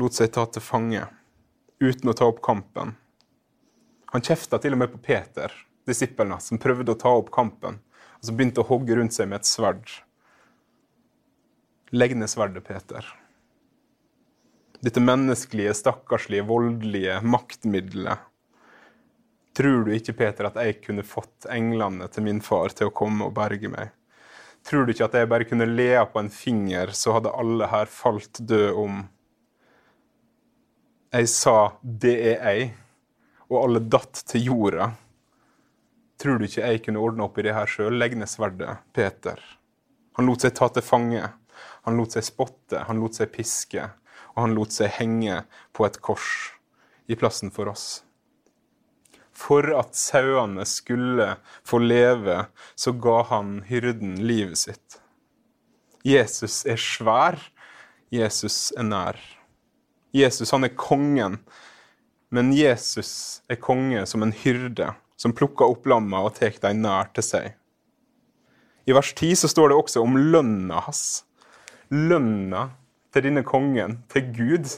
lot 0.00 0.16
seg 0.16 0.32
ta 0.32 0.46
til 0.48 0.64
fange 0.64 1.04
uten 1.84 2.08
å 2.08 2.16
ta 2.16 2.32
opp 2.32 2.40
kampen. 2.40 2.96
Han 4.16 4.24
kjefta 4.24 4.56
til 4.64 4.72
og 4.72 4.80
med 4.80 4.96
på 4.96 5.04
Peter, 5.12 5.52
disippelen 5.84 6.40
som 6.40 6.56
prøvde 6.56 6.96
å 6.96 7.02
ta 7.04 7.12
opp 7.20 7.28
kampen, 7.36 7.82
og 8.16 8.24
som 8.24 8.38
begynte 8.38 8.64
å 8.64 8.70
hogge 8.72 8.96
rundt 8.96 9.12
seg 9.12 9.28
med 9.28 9.42
et 9.42 9.50
sverd. 9.52 9.98
Legg 11.90 12.16
ned 12.16 12.28
sverdet, 12.30 12.64
Peter. 12.66 13.04
Dette 14.84 15.00
menneskelige, 15.00 15.74
stakkarslige, 15.74 16.44
voldelige 16.46 17.20
maktmiddelet. 17.24 18.18
Tror 19.56 19.86
du 19.86 19.94
ikke, 19.96 20.14
Peter, 20.14 20.46
at 20.46 20.58
jeg 20.60 20.82
kunne 20.84 21.02
fått 21.02 21.48
englene 21.50 22.06
til 22.12 22.26
min 22.28 22.42
far 22.44 22.70
til 22.76 22.90
å 22.90 22.94
komme 22.94 23.26
og 23.26 23.34
berge 23.34 23.70
meg? 23.72 23.94
Tror 24.68 24.84
du 24.84 24.92
ikke 24.92 25.08
at 25.08 25.16
jeg 25.16 25.30
bare 25.32 25.46
kunne 25.48 25.66
lea 25.66 26.04
på 26.06 26.20
en 26.20 26.30
finger, 26.30 26.92
så 26.94 27.16
hadde 27.16 27.32
alle 27.34 27.70
her 27.72 27.90
falt 27.90 28.38
døde 28.38 28.74
om? 28.76 29.00
Jeg 31.10 31.28
sa 31.28 31.72
'det 31.82 32.16
er 32.34 32.44
jeg', 32.44 32.72
og 33.48 33.64
alle 33.64 33.80
datt 33.80 34.22
til 34.26 34.44
jorda. 34.44 34.92
Tror 36.18 36.38
du 36.38 36.44
ikke 36.44 36.66
jeg 36.66 36.84
kunne 36.84 37.00
ordne 37.00 37.24
opp 37.24 37.38
i 37.38 37.42
det 37.42 37.54
her 37.54 37.66
sjøl? 37.66 37.98
Legg 37.98 38.16
ned 38.16 38.28
sverdet, 38.28 38.78
Peter. 38.92 39.40
Han 40.18 40.26
lot 40.26 40.40
seg 40.40 40.54
ta 40.54 40.68
til 40.68 40.82
fange. 40.82 41.32
Han 41.88 41.96
lot 41.96 42.12
seg 42.12 42.26
spotte, 42.26 42.82
han 42.84 43.00
lot 43.00 43.16
seg 43.16 43.30
piske, 43.32 43.86
og 44.34 44.42
han 44.44 44.52
lot 44.52 44.74
seg 44.76 44.92
henge 44.98 45.40
på 45.72 45.86
et 45.88 45.94
kors 46.04 46.52
i 47.08 47.16
plassen 47.16 47.48
for 47.54 47.70
oss. 47.72 48.02
For 49.32 49.64
at 49.72 49.96
sauene 49.96 50.66
skulle 50.68 51.30
få 51.64 51.80
leve, 51.80 52.42
så 52.76 52.92
ga 52.92 53.22
han 53.30 53.62
hyrden 53.70 54.18
livet 54.20 54.60
sitt. 54.60 54.98
Jesus 56.04 56.60
er 56.68 56.76
svær. 56.76 57.40
Jesus 58.12 58.68
er 58.76 58.84
nær. 58.84 59.16
Jesus 60.12 60.52
han 60.52 60.68
er 60.68 60.76
kongen, 60.76 61.38
men 62.28 62.52
Jesus 62.52 63.40
er 63.48 63.60
konge 63.60 64.04
som 64.08 64.24
en 64.24 64.36
hyrde 64.44 64.92
som 65.16 65.32
plukker 65.32 65.72
opp 65.72 65.88
lamma 65.88 66.20
og 66.24 66.36
tar 66.36 66.60
dem 66.60 66.84
nær 66.84 67.08
til 67.16 67.24
seg. 67.24 67.56
I 68.88 68.94
vers 68.96 69.14
10 69.16 69.40
så 69.42 69.50
står 69.52 69.72
det 69.72 69.80
også 69.80 70.04
om 70.04 70.16
lønna 70.16 70.84
hans. 70.86 71.24
Lønna 71.94 72.68
til 73.14 73.24
denne 73.28 73.44
kongen, 73.46 74.02
til 74.12 74.26
Gud. 74.36 74.72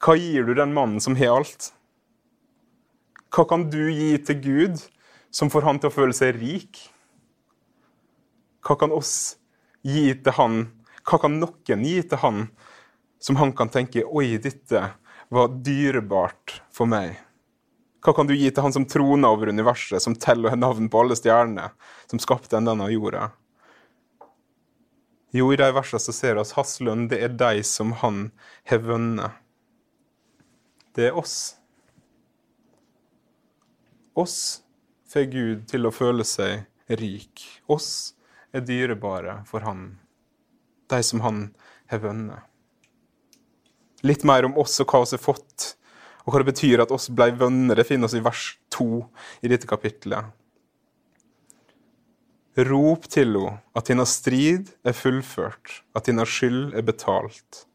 Hva 0.00 0.14
gir 0.16 0.46
du 0.46 0.54
den 0.56 0.72
mannen 0.76 1.02
som 1.02 1.16
har 1.18 1.36
alt? 1.40 1.72
Hva 3.34 3.44
kan 3.48 3.66
du 3.68 3.82
gi 3.92 4.14
til 4.24 4.40
Gud 4.44 4.80
som 5.34 5.50
får 5.52 5.66
han 5.66 5.80
til 5.80 5.90
å 5.90 5.94
føle 5.94 6.16
seg 6.16 6.38
rik? 6.38 6.80
Hva 8.64 8.78
kan 8.80 8.94
oss 8.96 9.36
gi 9.84 10.10
til 10.16 10.36
han? 10.38 10.62
Hva 11.04 11.20
kan 11.20 11.36
noen 11.40 11.84
gi 11.84 12.00
til 12.00 12.22
han 12.24 12.46
som 13.20 13.36
han 13.40 13.52
kan 13.56 13.70
tenke 13.72 14.06
Oi, 14.06 14.38
dette 14.40 14.82
var 15.28 15.50
dyrebart 15.64 16.62
for 16.72 16.88
meg. 16.88 17.18
Hva 18.04 18.14
kan 18.14 18.28
du 18.28 18.32
gi 18.36 18.48
til 18.48 18.64
han 18.64 18.72
som 18.72 18.86
troner 18.88 19.28
over 19.28 19.50
universet, 19.50 20.00
som 20.00 20.14
teller 20.16 20.56
navn 20.56 20.86
på 20.88 21.02
alle 21.02 21.16
stjernene, 21.18 21.72
som 22.08 22.22
skapte 22.22 22.56
denne 22.56 22.88
jorda? 22.92 23.28
Jo, 25.30 25.50
i 25.52 25.58
de 25.60 25.68
versene 25.76 26.00
så 26.00 26.14
ser 26.16 26.36
vi 26.36 26.42
at 26.42 26.54
hans 26.56 26.78
lønn, 26.80 27.08
det 27.10 27.20
er 27.20 27.34
de 27.36 27.62
som 27.66 27.92
han 28.00 28.30
har 28.70 28.80
vunnet. 28.84 29.36
Det 30.96 31.10
er 31.10 31.18
oss. 31.20 31.58
Oss 34.18 34.38
får 35.12 35.28
Gud 35.32 35.66
til 35.70 35.86
å 35.86 35.92
føle 35.94 36.24
seg 36.26 36.64
rik. 36.98 37.44
Oss 37.68 38.16
er 38.56 38.64
dyrebare 38.64 39.42
for 39.48 39.66
han. 39.68 39.98
De 40.88 41.02
som 41.04 41.20
han 41.22 41.42
har 41.92 42.00
vunnet. 42.02 42.40
Litt 44.06 44.24
mer 44.24 44.46
om 44.48 44.56
oss 44.58 44.78
og 44.80 44.88
hva 44.88 45.04
vi 45.04 45.16
har 45.16 45.22
fått, 45.22 45.74
og 46.24 46.32
hva 46.32 46.40
det 46.40 46.50
betyr 46.52 46.82
at 46.84 46.92
oss 46.94 47.08
ble 47.12 47.30
vunnet. 47.36 47.76
Det 47.76 47.86
finner 47.88 48.08
oss 48.08 48.16
i 48.16 48.24
vers 48.24 48.50
2 48.74 48.88
i 49.44 49.52
dette 49.52 49.68
kapittelet. 49.68 50.32
Rop 52.58 53.04
til 53.06 53.36
henne 53.36 53.60
at 53.78 53.90
hennes 53.92 54.12
strid 54.18 54.72
er 54.82 54.96
fullført, 54.96 55.76
at 55.94 56.08
hennes 56.10 56.30
skyld 56.32 56.72
er 56.74 56.82
betalt, 56.82 57.66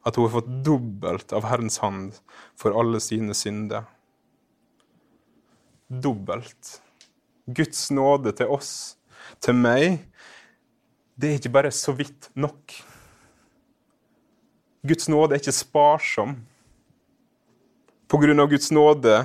at 0.00 0.16
hun 0.16 0.24
har 0.24 0.32
fått 0.38 0.48
dobbelt 0.64 1.34
av 1.36 1.44
Herrens 1.50 1.76
hand 1.82 2.16
for 2.56 2.72
alle 2.72 3.02
sine 3.04 3.36
synder. 3.36 3.84
Dobbelt. 5.92 6.78
Guds 7.44 7.90
nåde 7.92 8.32
til 8.38 8.48
oss, 8.48 8.96
til 9.44 9.58
meg, 9.60 10.00
det 11.20 11.28
er 11.28 11.36
ikke 11.36 11.52
bare 11.58 11.74
så 11.74 11.92
vidt 11.92 12.30
nok. 12.32 12.78
Guds 14.88 15.08
nåde 15.12 15.36
er 15.36 15.44
ikke 15.44 15.52
sparsom. 15.52 16.38
På 18.08 18.24
grunn 18.24 18.40
av 18.40 18.48
Guds 18.48 18.72
nåde 18.72 19.20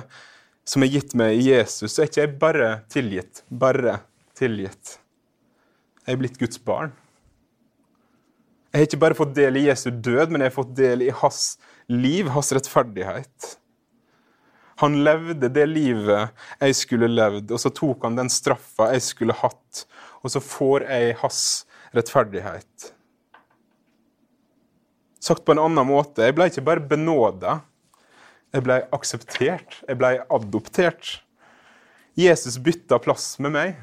som 0.68 0.84
er 0.84 0.92
gitt 0.92 1.16
meg 1.16 1.40
i 1.40 1.50
Jesus, 1.54 1.94
så 1.94 2.04
er 2.04 2.12
ikke 2.12 2.24
jeg 2.26 2.36
bare 2.44 2.70
tilgitt. 2.92 3.42
Bare 3.48 4.02
tilgitt. 4.40 4.96
Jeg 6.06 6.16
er 6.16 6.20
blitt 6.20 6.40
Guds 6.40 6.60
barn. 6.64 6.92
Jeg 8.70 8.78
har 8.78 8.86
ikke 8.86 9.02
bare 9.02 9.18
fått 9.18 9.34
del 9.34 9.58
i 9.58 9.66
Jesu 9.66 9.88
død, 9.90 10.30
men 10.30 10.44
jeg 10.44 10.52
har 10.52 10.56
fått 10.56 10.76
del 10.78 11.02
i 11.04 11.10
hans 11.22 11.56
liv, 11.90 12.30
hans 12.30 12.52
rettferdighet. 12.54 13.56
Han 14.80 15.02
levde 15.04 15.50
det 15.52 15.66
livet 15.68 16.30
jeg 16.62 16.76
skulle 16.78 17.10
levd, 17.10 17.50
og 17.52 17.60
så 17.60 17.72
tok 17.74 18.06
han 18.06 18.16
den 18.16 18.30
straffa 18.32 18.88
jeg 18.94 19.04
skulle 19.04 19.36
hatt, 19.36 19.82
og 20.24 20.32
så 20.32 20.40
får 20.40 20.86
jeg 20.86 21.18
hans 21.20 21.42
rettferdighet. 21.96 22.92
Sagt 25.20 25.44
på 25.44 25.52
en 25.52 25.60
annen 25.60 25.84
måte, 25.90 26.24
jeg 26.24 26.38
ble 26.38 26.48
ikke 26.48 26.64
bare 26.64 26.86
benåda. 26.94 27.58
Jeg 28.54 28.64
ble 28.66 28.78
akseptert. 28.96 29.76
Jeg 29.86 29.98
ble 30.00 30.14
adoptert. 30.32 31.18
Jesus 32.18 32.56
bytta 32.62 32.98
plass 33.02 33.34
med 33.42 33.54
meg. 33.54 33.76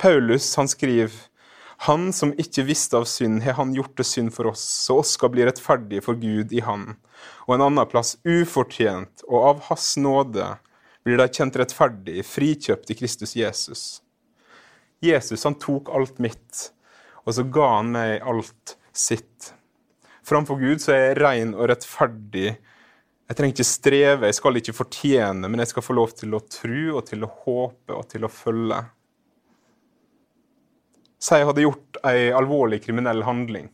Paulus 0.00 0.52
han 0.58 0.68
skriver 0.68 1.14
han 1.84 2.12
som 2.12 2.32
ikke 2.40 2.64
visste 2.64 2.96
av 2.96 3.04
synd, 3.08 3.42
har 3.42 3.58
han 3.58 3.74
gjort 3.74 3.96
det 3.98 4.06
synd 4.08 4.32
for 4.34 4.48
oss, 4.52 4.62
så 4.86 5.00
oss 5.02 5.16
skal 5.18 5.32
bli 5.34 5.44
rettferdige 5.44 6.04
for 6.06 6.16
Gud 6.16 6.52
i 6.54 6.62
Han. 6.64 6.94
Og 7.44 7.56
en 7.56 7.64
annen 7.66 7.90
plass 7.90 8.14
ufortjent, 8.24 9.24
og 9.28 9.48
av 9.50 9.64
Hans 9.68 9.90
nåde 10.00 10.46
blir 11.04 11.20
de 11.20 11.26
kjent 11.28 11.58
rettferdig, 11.60 12.24
frikjøpt 12.24 12.94
i 12.94 12.96
Kristus 12.96 13.34
Jesus. 13.36 13.82
Jesus 15.04 15.44
han 15.44 15.58
tok 15.60 15.90
alt 15.92 16.22
mitt, 16.24 16.70
og 17.26 17.36
så 17.36 17.44
ga 17.44 17.68
han 17.76 17.92
meg 17.92 18.24
alt 18.24 18.78
sitt. 18.96 19.52
Framfor 20.24 20.62
Gud 20.62 20.80
så 20.80 20.94
er 20.94 21.02
jeg 21.10 21.20
ren 21.20 21.52
og 21.52 21.68
rettferdig. 21.68 22.54
Jeg 23.28 23.36
trenger 23.36 23.58
ikke 23.58 23.68
streve, 23.68 24.30
jeg 24.30 24.38
skal 24.38 24.60
ikke 24.60 24.76
fortjene, 24.76 25.50
men 25.50 25.60
jeg 25.60 25.74
skal 25.74 25.84
få 25.84 25.96
lov 26.00 26.16
til 26.16 26.32
å 26.32 26.44
tro 26.48 26.84
og 26.94 27.04
til 27.10 27.26
å 27.26 27.32
håpe 27.44 27.92
og 27.98 28.06
til 28.08 28.24
å 28.24 28.32
følge. 28.32 28.84
Si 31.24 31.38
jeg 31.38 31.48
hadde 31.48 31.64
gjort 31.64 31.98
ei 32.04 32.28
alvorlig 32.36 32.82
kriminell 32.84 33.22
handling. 33.24 33.70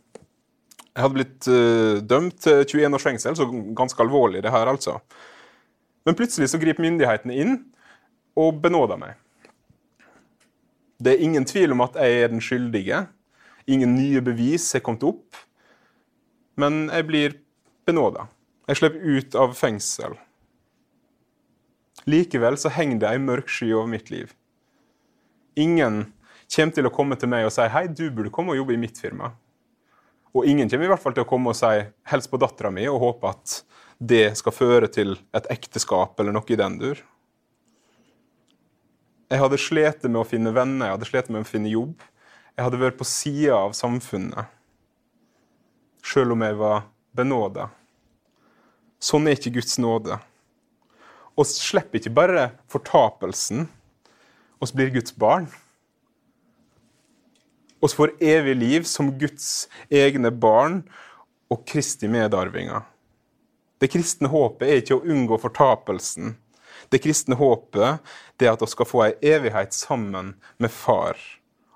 Jeg 0.90 1.02
hadde 1.02 1.16
blitt 1.16 1.48
uh, 1.50 1.98
dømt 2.02 2.38
til 2.44 2.62
21 2.62 2.96
års 2.98 3.06
fengsel, 3.06 3.36
så 3.38 3.46
ganske 3.76 4.02
alvorlig 4.02 4.42
det 4.44 4.52
her, 4.54 4.70
altså. 4.70 4.98
Men 6.06 6.16
plutselig 6.18 6.50
så 6.52 6.60
griper 6.62 6.84
myndighetene 6.84 7.36
inn 7.42 7.56
og 8.38 8.60
benåder 8.62 9.00
meg. 9.00 9.18
Det 11.00 11.14
er 11.14 11.24
ingen 11.24 11.46
tvil 11.48 11.74
om 11.74 11.82
at 11.84 11.96
jeg 11.98 12.22
er 12.22 12.30
den 12.32 12.42
skyldige. 12.44 13.04
Ingen 13.70 13.94
nye 13.96 14.22
bevis 14.24 14.68
er 14.76 14.84
kommet 14.84 15.06
opp. 15.08 15.38
Men 16.60 16.88
jeg 16.92 17.06
blir 17.08 17.36
benåda. 17.88 18.26
Jeg 18.68 18.78
slipper 18.78 19.16
ut 19.16 19.36
av 19.38 19.54
fengsel. 19.58 20.14
Likevel 22.10 22.58
så 22.60 22.72
henger 22.72 23.00
det 23.00 23.10
ei 23.10 23.22
mørk 23.22 23.50
sky 23.50 23.72
over 23.72 23.88
mitt 23.90 24.10
liv. 24.12 24.34
Ingen 25.58 26.04
kommer 26.50 26.74
til 26.74 26.88
å 26.88 26.92
komme 26.94 27.16
til 27.18 27.30
meg 27.30 27.46
og 27.46 27.52
si 27.54 27.62
'hei, 27.62 27.86
du 27.88 28.10
burde 28.10 28.30
komme 28.30 28.52
og 28.52 28.56
jobbe 28.56 28.74
i 28.74 28.80
mitt 28.80 28.98
firma'. 28.98 29.32
Og 30.34 30.46
ingen 30.46 30.68
kommer 30.68 30.84
i 30.84 30.88
hvert 30.88 31.02
fall 31.02 31.14
til 31.14 31.24
å 31.24 31.28
komme 31.28 31.50
og 31.50 31.56
si 31.56 31.86
'hils 32.10 32.28
på 32.28 32.38
dattera 32.38 32.70
mi' 32.70 32.88
og 32.88 33.00
håpe 33.00 33.28
at 33.28 33.62
det 34.00 34.36
skal 34.36 34.52
føre 34.52 34.88
til 34.88 35.18
et 35.34 35.46
ekteskap 35.50 36.18
eller 36.20 36.32
noe 36.32 36.48
i 36.48 36.56
den 36.56 36.78
dur. 36.78 36.96
Jeg 39.30 39.38
hadde 39.38 39.58
slitt 39.58 40.02
med 40.02 40.20
å 40.20 40.26
finne 40.26 40.52
venner, 40.52 40.86
jeg 40.86 40.96
hadde 40.96 41.10
slitt 41.10 41.28
med 41.30 41.42
å 41.42 41.46
finne 41.46 41.68
jobb. 41.68 42.00
Jeg 42.56 42.64
hadde 42.64 42.80
vært 42.80 42.98
på 42.98 43.04
sida 43.04 43.54
av 43.54 43.72
samfunnet 43.72 44.46
sjøl 46.02 46.32
om 46.32 46.42
jeg 46.42 46.56
var 46.58 46.86
benåda. 47.16 47.68
Sånn 49.00 49.28
er 49.28 49.36
ikke 49.36 49.54
Guds 49.60 49.78
nåde. 49.80 50.18
Vi 51.38 51.46
slipper 51.48 52.00
ikke 52.00 52.12
bare 52.12 52.50
fortapelsen. 52.72 53.68
Vi 54.60 54.70
blir 54.76 54.92
Guds 54.96 55.14
barn. 55.16 55.48
Vi 57.80 57.88
får 57.88 58.12
evig 58.20 58.56
liv 58.56 58.82
som 58.88 59.12
Guds 59.18 59.68
egne 59.88 60.30
barn 60.30 60.82
og 61.50 61.64
Kristi 61.66 62.08
medarvinger. 62.08 62.84
Det 63.80 63.88
kristne 63.88 64.28
håpet 64.28 64.68
er 64.68 64.82
ikke 64.82 64.98
å 64.98 65.04
unngå 65.08 65.38
fortapelsen. 65.40 66.34
Det 66.92 67.00
kristne 67.00 67.38
håpet 67.40 68.04
det 68.36 68.48
er 68.48 68.52
at 68.52 68.62
vi 68.64 68.68
skal 68.68 68.88
få 68.88 69.04
ei 69.06 69.14
evighet 69.32 69.72
sammen 69.76 70.34
med 70.60 70.72
Far 70.74 71.16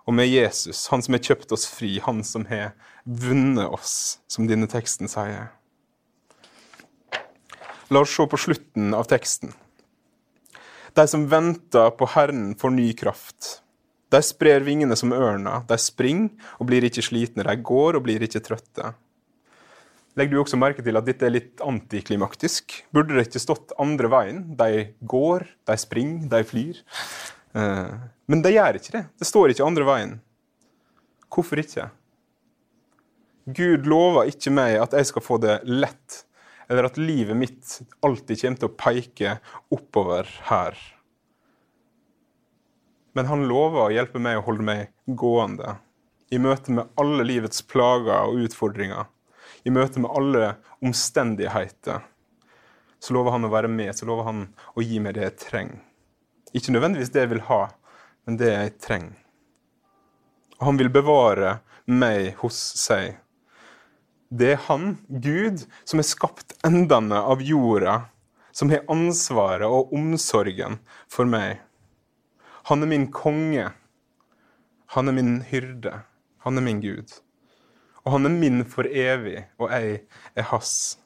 og 0.05 0.12
med 0.12 0.29
Jesus, 0.29 0.85
han 0.93 1.01
som 1.03 1.17
har 1.17 1.25
kjøpt 1.25 1.53
oss 1.57 1.64
fri, 1.71 1.97
han 2.05 2.21
som 2.25 2.45
har 2.51 2.75
vunnet 3.05 3.73
oss, 3.73 4.21
som 4.29 4.49
denne 4.49 4.69
teksten 4.69 5.09
sier. 5.09 5.49
La 7.88 8.03
oss 8.05 8.12
se 8.12 8.27
på 8.29 8.40
slutten 8.40 8.93
av 8.97 9.09
teksten. 9.09 9.55
De 10.95 11.07
som 11.09 11.25
venter 11.31 11.88
på 11.97 12.09
Herren, 12.12 12.53
får 12.61 12.77
ny 12.77 12.90
kraft. 12.97 13.63
De 14.14 14.20
sprer 14.22 14.62
vingene 14.62 14.94
som 14.98 15.12
ørna. 15.14 15.59
De 15.66 15.79
springer 15.81 16.31
og 16.61 16.68
blir 16.70 16.87
ikke 16.87 17.03
slitne. 17.03 17.46
De 17.46 17.55
går 17.66 17.98
og 17.98 18.05
blir 18.07 18.22
ikke 18.22 18.42
trøtte. 18.44 18.92
Legger 20.14 20.37
du 20.37 20.40
også 20.44 20.59
merke 20.61 20.83
til 20.87 20.94
at 20.94 21.07
dette 21.09 21.27
er 21.27 21.35
litt 21.35 21.62
antiklimaktisk? 21.64 22.77
Burde 22.94 23.16
det 23.16 23.27
ikke 23.27 23.42
stått 23.42 23.74
andre 23.83 24.11
veien? 24.12 24.44
De 24.55 24.85
går, 25.11 25.48
de 25.66 25.77
springer, 25.81 26.29
de 26.31 26.42
flyr. 26.46 26.79
Eh, 27.59 27.96
men 28.31 28.44
de 28.44 28.55
gjør 28.55 28.79
ikke 28.79 28.94
det. 28.94 29.03
Det 29.18 29.27
står 29.27 29.50
ikke 29.50 29.66
andre 29.66 29.88
veien. 29.88 30.14
Hvorfor 31.35 31.59
ikke? 31.64 31.88
Gud 33.59 33.90
lover 33.90 34.31
ikke 34.31 34.55
meg 34.55 34.79
at 34.81 34.94
jeg 34.96 35.11
skal 35.11 35.24
få 35.24 35.40
det 35.42 35.59
lett, 35.66 36.22
eller 36.70 36.87
at 36.88 37.00
livet 37.00 37.37
mitt 37.37 37.81
alltid 38.07 38.40
kommer 38.40 38.62
til 38.62 38.70
å 38.70 38.77
peke 38.87 39.35
oppover 39.74 40.31
her. 40.46 40.79
Men 43.14 43.31
han 43.31 43.46
lover 43.48 43.87
å 43.87 43.92
hjelpe 43.94 44.22
meg 44.22 44.40
å 44.40 44.46
holde 44.46 44.66
meg 44.66 44.92
gående 45.07 45.77
i 46.35 46.40
møte 46.42 46.74
med 46.74 46.90
alle 46.98 47.27
livets 47.27 47.62
plager 47.70 48.27
og 48.27 48.42
utfordringer 48.46 49.07
i 49.64 49.72
møte 49.72 50.00
med 50.00 50.12
alle 50.12 50.55
omstendigheter, 50.85 52.03
så 53.00 53.16
lover 53.16 53.37
han 53.37 53.46
å 53.48 53.53
være 53.53 53.68
med, 53.72 53.92
så 53.96 54.07
lover 54.09 54.29
han 54.29 54.46
å 54.77 54.85
gi 54.85 55.00
meg 55.00 55.16
det 55.16 55.24
jeg 55.24 55.37
trenger. 55.40 55.83
Ikke 56.55 56.72
nødvendigvis 56.74 57.12
det 57.14 57.24
jeg 57.24 57.33
vil 57.33 57.44
ha, 57.48 57.61
men 58.24 58.38
det 58.40 58.50
jeg 58.53 58.74
trenger. 58.85 59.20
Og 60.61 60.68
han 60.68 60.81
vil 60.81 60.92
bevare 60.92 61.59
meg 61.90 62.37
hos 62.40 62.61
seg. 62.79 63.18
Det 64.29 64.55
er 64.55 64.62
han, 64.68 64.94
Gud, 65.09 65.64
som 65.85 66.00
har 66.00 66.09
skapt 66.09 66.55
endene 66.66 67.18
av 67.20 67.42
jorda, 67.44 68.05
som 68.55 68.70
har 68.70 68.87
ansvaret 68.90 69.66
og 69.66 69.92
omsorgen 69.96 70.79
for 71.11 71.29
meg. 71.29 71.63
Han 72.70 72.83
er 72.83 72.88
min 72.88 73.11
konge. 73.12 73.68
Han 74.96 75.09
er 75.09 75.12
min 75.12 75.42
hyrde. 75.50 76.00
Han 76.44 76.59
er 76.59 76.64
min 76.64 76.81
Gud. 76.81 77.20
Og 78.05 78.12
han 78.12 78.29
er 78.29 78.33
min 78.33 78.64
for 78.68 78.88
evig, 78.88 79.46
og 79.59 79.72
jeg 79.72 80.00
er 80.37 80.46
hans. 80.50 80.98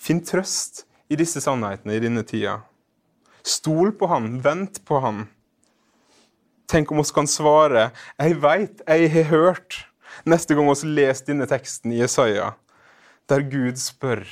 Finn 0.00 0.22
trøst 0.24 0.86
i 1.12 1.18
disse 1.20 1.42
sannhetene 1.44 1.96
i 1.96 2.02
denne 2.02 2.24
tida. 2.24 2.58
Stol 3.44 3.92
på 3.96 4.08
han, 4.08 4.38
vent 4.44 4.82
på 4.88 5.00
han. 5.04 5.26
Tenk 6.68 6.92
om 6.92 7.00
oss 7.02 7.12
kan 7.12 7.26
svare 7.26 7.90
'Jeg 8.18 8.42
veit, 8.42 8.82
jeg 8.86 9.10
har 9.12 9.28
hørt', 9.32 9.84
neste 10.24 10.54
gang 10.54 10.68
vi 10.68 10.88
leser 10.88 11.26
denne 11.26 11.46
teksten 11.46 11.92
i 11.92 12.00
Jesaja, 12.00 12.52
der 13.28 13.42
Gud 13.42 13.76
spør 13.76 14.24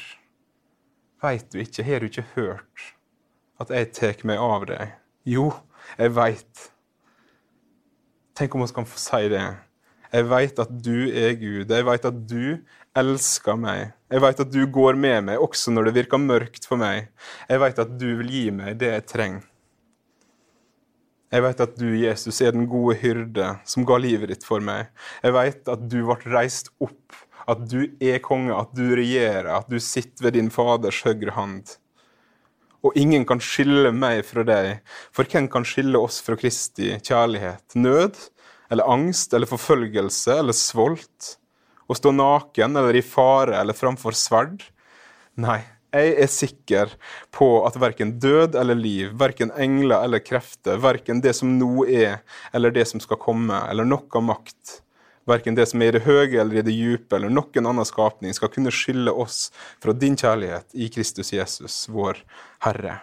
'Veit 1.23 1.53
du 1.53 1.59
ikke, 1.59 1.83
har 1.83 1.99
du 1.99 2.07
ikke 2.07 2.27
hørt 2.35 2.95
at 3.61 3.71
jeg 3.71 3.93
tar 3.93 4.25
meg 4.25 4.39
av 4.39 4.67
deg?' 4.67 4.98
Jo, 5.29 5.51
jeg 5.99 6.15
veit. 6.17 6.69
Tenk 8.39 8.55
om 8.55 8.63
vi 8.65 8.73
kan 8.73 8.87
få 8.89 9.01
si 9.03 9.27
det 9.33 9.47
jeg 10.09 10.25
veit 10.25 10.61
at 10.63 10.71
du 10.73 10.97
er 11.13 11.35
Gud. 11.37 11.69
Jeg 11.69 11.85
veit 11.85 12.07
at 12.09 12.21
du 12.31 12.45
elsker 12.97 13.59
meg. 13.61 13.93
Jeg 14.09 14.25
veit 14.25 14.41
at 14.41 14.51
du 14.53 14.63
går 14.73 14.97
med 14.97 15.27
meg 15.29 15.43
også 15.45 15.73
når 15.75 15.91
det 15.91 15.95
virker 15.99 16.23
mørkt 16.23 16.65
for 16.69 16.81
meg. 16.81 17.11
Jeg 17.51 17.61
veit 17.61 17.81
at 17.83 17.93
du 18.01 18.09
vil 18.23 18.33
gi 18.33 18.47
meg 18.55 18.79
det 18.81 18.93
jeg 18.95 19.07
trenger. 19.13 19.47
Jeg 21.29 21.45
veit 21.45 21.59
at 21.61 21.75
du, 21.77 21.89
Jesus, 21.93 22.39
er 22.41 22.55
den 22.57 22.65
gode 22.71 22.95
hyrde 23.03 23.51
som 23.69 23.85
ga 23.85 23.99
livet 24.01 24.33
ditt 24.33 24.47
for 24.49 24.65
meg. 24.65 24.89
Jeg 25.21 25.35
veit 25.37 25.69
at 25.69 25.83
du 25.85 25.99
ble 26.09 26.17
reist 26.33 26.73
opp, 26.81 27.19
at 27.45 27.67
du 27.69 27.83
er 28.01 28.23
konge, 28.25 28.55
at 28.57 28.73
du 28.73 28.87
regjerer, 28.97 29.51
at 29.59 29.69
du 29.69 29.77
sitter 29.77 30.25
ved 30.25 30.39
din 30.39 30.49
Faders 30.53 31.03
høyre 31.05 31.37
hand. 31.37 31.77
Og 32.87 32.95
ingen 32.99 33.25
kan 33.27 33.41
skille 33.43 33.91
meg 33.91 34.23
fra 34.29 34.45
deg, 34.47 34.83
for 35.15 35.27
hvem 35.27 35.49
kan 35.51 35.67
skille 35.67 35.99
oss 35.99 36.21
fra 36.23 36.37
Kristi 36.39 36.93
kjærlighet? 37.03 37.75
Nød? 37.75 38.19
eller 38.71 38.91
angst 38.91 39.35
eller 39.35 39.49
forfølgelse 39.49 40.39
eller 40.43 40.57
svolt, 40.57 41.35
å 41.89 41.97
stå 41.97 42.13
naken 42.13 42.77
eller 42.77 42.99
i 42.99 43.05
fare 43.05 43.57
eller 43.61 43.77
framfor 43.77 44.17
sverd. 44.17 44.61
Nei, 45.41 45.63
jeg 45.95 46.17
er 46.21 46.29
sikker 46.33 46.93
på 47.33 47.49
at 47.65 47.79
verken 47.81 48.19
død 48.21 48.59
eller 48.61 48.77
liv, 48.77 49.15
verken 49.17 49.55
engler 49.57 50.05
eller 50.05 50.21
krefter, 50.25 50.81
verken 50.85 51.23
det 51.25 51.33
som 51.39 51.55
nå 51.57 51.87
er 51.87 52.21
eller 52.53 52.75
det 52.75 52.85
som 52.91 53.01
skal 53.01 53.21
komme, 53.23 53.63
eller 53.71 53.89
noe 53.89 54.25
makt, 54.25 54.83
verken 55.29 55.57
det 55.59 55.69
som 55.71 55.83
er 55.83 55.93
i 55.93 55.99
det 55.99 56.07
høye 56.07 56.41
eller 56.41 56.61
i 56.61 56.65
det 56.65 56.75
dype, 56.75 57.17
eller 57.17 57.33
noen 57.33 57.69
annen 57.69 57.89
skapning, 57.89 58.35
skal 58.37 58.53
kunne 58.53 58.75
skille 58.75 59.13
oss 59.13 59.49
fra 59.83 59.95
din 59.97 60.17
kjærlighet 60.19 60.75
i 60.75 60.89
Kristus 60.93 61.35
Jesus, 61.37 61.85
vår 61.93 62.25
Herre. 62.65 63.01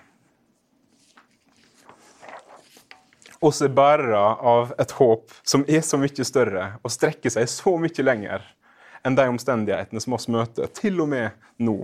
oss 3.45 3.61
er 3.61 3.73
bærere 3.73 4.21
av 4.41 4.73
et 4.81 4.93
håp 4.97 5.33
som 5.45 5.65
er 5.67 5.83
så 5.85 5.99
mye 6.01 6.25
større 6.27 6.69
og 6.81 6.93
strekker 6.93 7.33
seg 7.33 7.49
så 7.51 7.75
mye 7.81 8.05
lenger 8.05 8.45
enn 9.05 9.17
de 9.17 9.27
omstendighetene 9.29 10.01
som 10.01 10.15
oss 10.17 10.27
møter, 10.31 10.69
til 10.73 10.97
og 11.03 11.11
med 11.11 11.35
nå. 11.61 11.77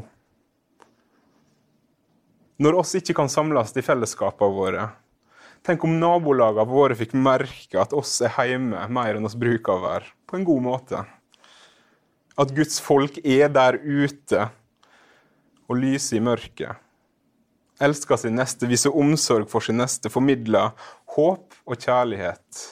Når 2.62 2.78
oss 2.82 2.96
ikke 2.98 3.16
kan 3.18 3.30
samles 3.30 3.76
i 3.78 3.84
fellesskapene 3.86 4.56
våre, 4.56 4.88
tenk 5.66 5.86
om 5.86 6.00
nabolagene 6.02 6.66
våre 6.70 6.98
fikk 6.98 7.14
merke 7.14 7.78
at 7.82 7.94
oss 7.94 8.16
er 8.26 8.34
hjemme 8.50 8.88
mer 8.90 9.18
enn 9.18 9.30
oss 9.30 9.38
bruker 9.38 9.76
å 9.76 9.84
være, 9.86 10.10
på 10.32 10.40
en 10.40 10.48
god 10.48 10.64
måte. 10.64 11.04
At 12.40 12.56
Guds 12.56 12.80
folk 12.82 13.20
er 13.22 13.52
der 13.52 13.78
ute 13.84 14.48
og 15.68 15.78
lyser 15.84 16.18
i 16.18 16.24
mørket 16.24 16.80
elsker 17.82 18.20
sin 18.20 18.38
neste, 18.38 18.70
viser 18.70 18.96
omsorg 18.98 19.50
for 19.52 19.64
sin 19.66 19.80
neste, 19.82 20.12
formidler 20.14 20.76
håp 21.16 21.58
og 21.66 21.82
kjærlighet 21.82 22.66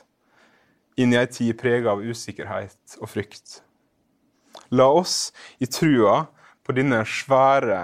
inn 0.99 1.15
i 1.15 1.19
ei 1.19 1.29
tid 1.31 1.55
prega 1.59 1.93
av 1.93 2.03
usikkerhet 2.03 2.99
og 2.99 3.09
frykt. 3.09 3.61
La 4.75 4.89
oss 4.91 5.31
i 5.57 5.69
trua 5.71 6.25
på 6.65 6.75
denne 6.77 7.01
svære 7.07 7.81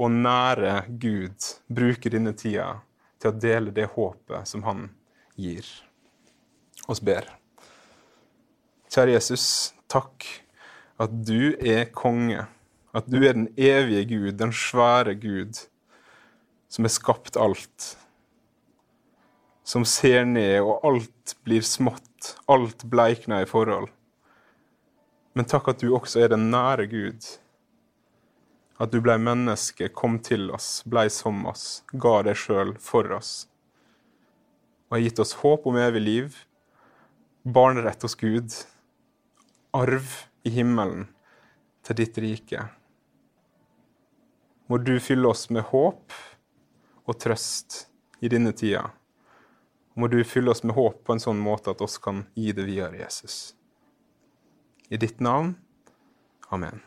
og 0.00 0.14
nære 0.14 0.84
Gud 0.88 1.50
bruke 1.68 2.12
denne 2.12 2.34
tida 2.38 2.70
til 3.20 3.30
å 3.30 3.38
dele 3.46 3.74
det 3.74 3.90
håpet 3.94 4.48
som 4.48 4.64
han 4.66 4.86
gir. 5.36 5.66
Oss 6.88 7.02
ber. 7.02 7.26
Kjære 8.94 9.16
Jesus, 9.16 9.44
takk 9.90 10.22
at 11.02 11.14
du 11.26 11.56
er 11.58 11.88
konge, 11.90 12.44
at 12.94 13.06
du 13.10 13.24
er 13.26 13.32
den 13.34 13.48
evige 13.58 14.04
Gud, 14.12 14.36
den 14.38 14.52
svære 14.54 15.16
Gud 15.18 15.64
som 16.70 16.86
har 16.86 16.92
skapt 16.94 17.36
alt. 17.36 17.96
Som 19.64 19.82
ser 19.84 20.24
ned, 20.30 20.60
og 20.62 20.84
alt 20.86 21.34
blir 21.42 21.64
smått. 21.66 22.36
Alt 22.46 22.84
bleikner 22.90 23.42
i 23.42 23.48
forhold. 23.50 23.88
Men 25.34 25.50
takk 25.50 25.72
at 25.72 25.82
du 25.82 25.90
også 25.94 26.22
er 26.22 26.30
den 26.30 26.46
nære 26.52 26.86
Gud. 26.90 27.26
At 28.78 28.94
du 28.94 29.00
blei 29.02 29.16
menneske, 29.18 29.88
kom 29.90 30.20
til 30.22 30.52
oss, 30.54 30.84
blei 30.86 31.08
som 31.10 31.42
oss, 31.50 31.82
ga 31.90 32.20
deg 32.26 32.38
sjøl 32.38 32.74
for 32.82 33.10
oss. 33.14 33.48
Og 34.86 35.00
har 35.00 35.04
gitt 35.08 35.22
oss 35.26 35.34
håp 35.42 35.66
om 35.66 35.82
evig 35.82 36.02
liv, 36.02 36.38
barnerett 37.42 38.06
hos 38.06 38.14
Gud, 38.18 38.54
arv 39.74 40.10
i 40.46 40.52
himmelen 40.54 41.08
til 41.84 41.98
ditt 41.98 42.18
rike. 42.22 42.68
Må 44.70 44.78
du 44.78 44.94
fylle 45.02 45.28
oss 45.28 45.48
med 45.50 45.66
håp 45.72 46.14
og 47.04 47.18
trøst 47.20 47.84
i 48.24 48.30
denne 48.32 48.54
tida. 48.56 48.86
Må 49.98 50.08
du 50.08 50.20
fylle 50.26 50.54
oss 50.54 50.64
med 50.64 50.76
håp 50.78 51.02
på 51.04 51.14
en 51.14 51.22
sånn 51.22 51.42
måte 51.42 51.74
at 51.74 51.82
oss 51.84 51.98
kan 52.02 52.24
gi 52.38 52.54
det 52.56 52.64
videre, 52.70 53.02
Jesus. 53.02 53.54
I 54.88 54.98
ditt 55.00 55.20
navn. 55.20 55.56
Amen. 56.54 56.80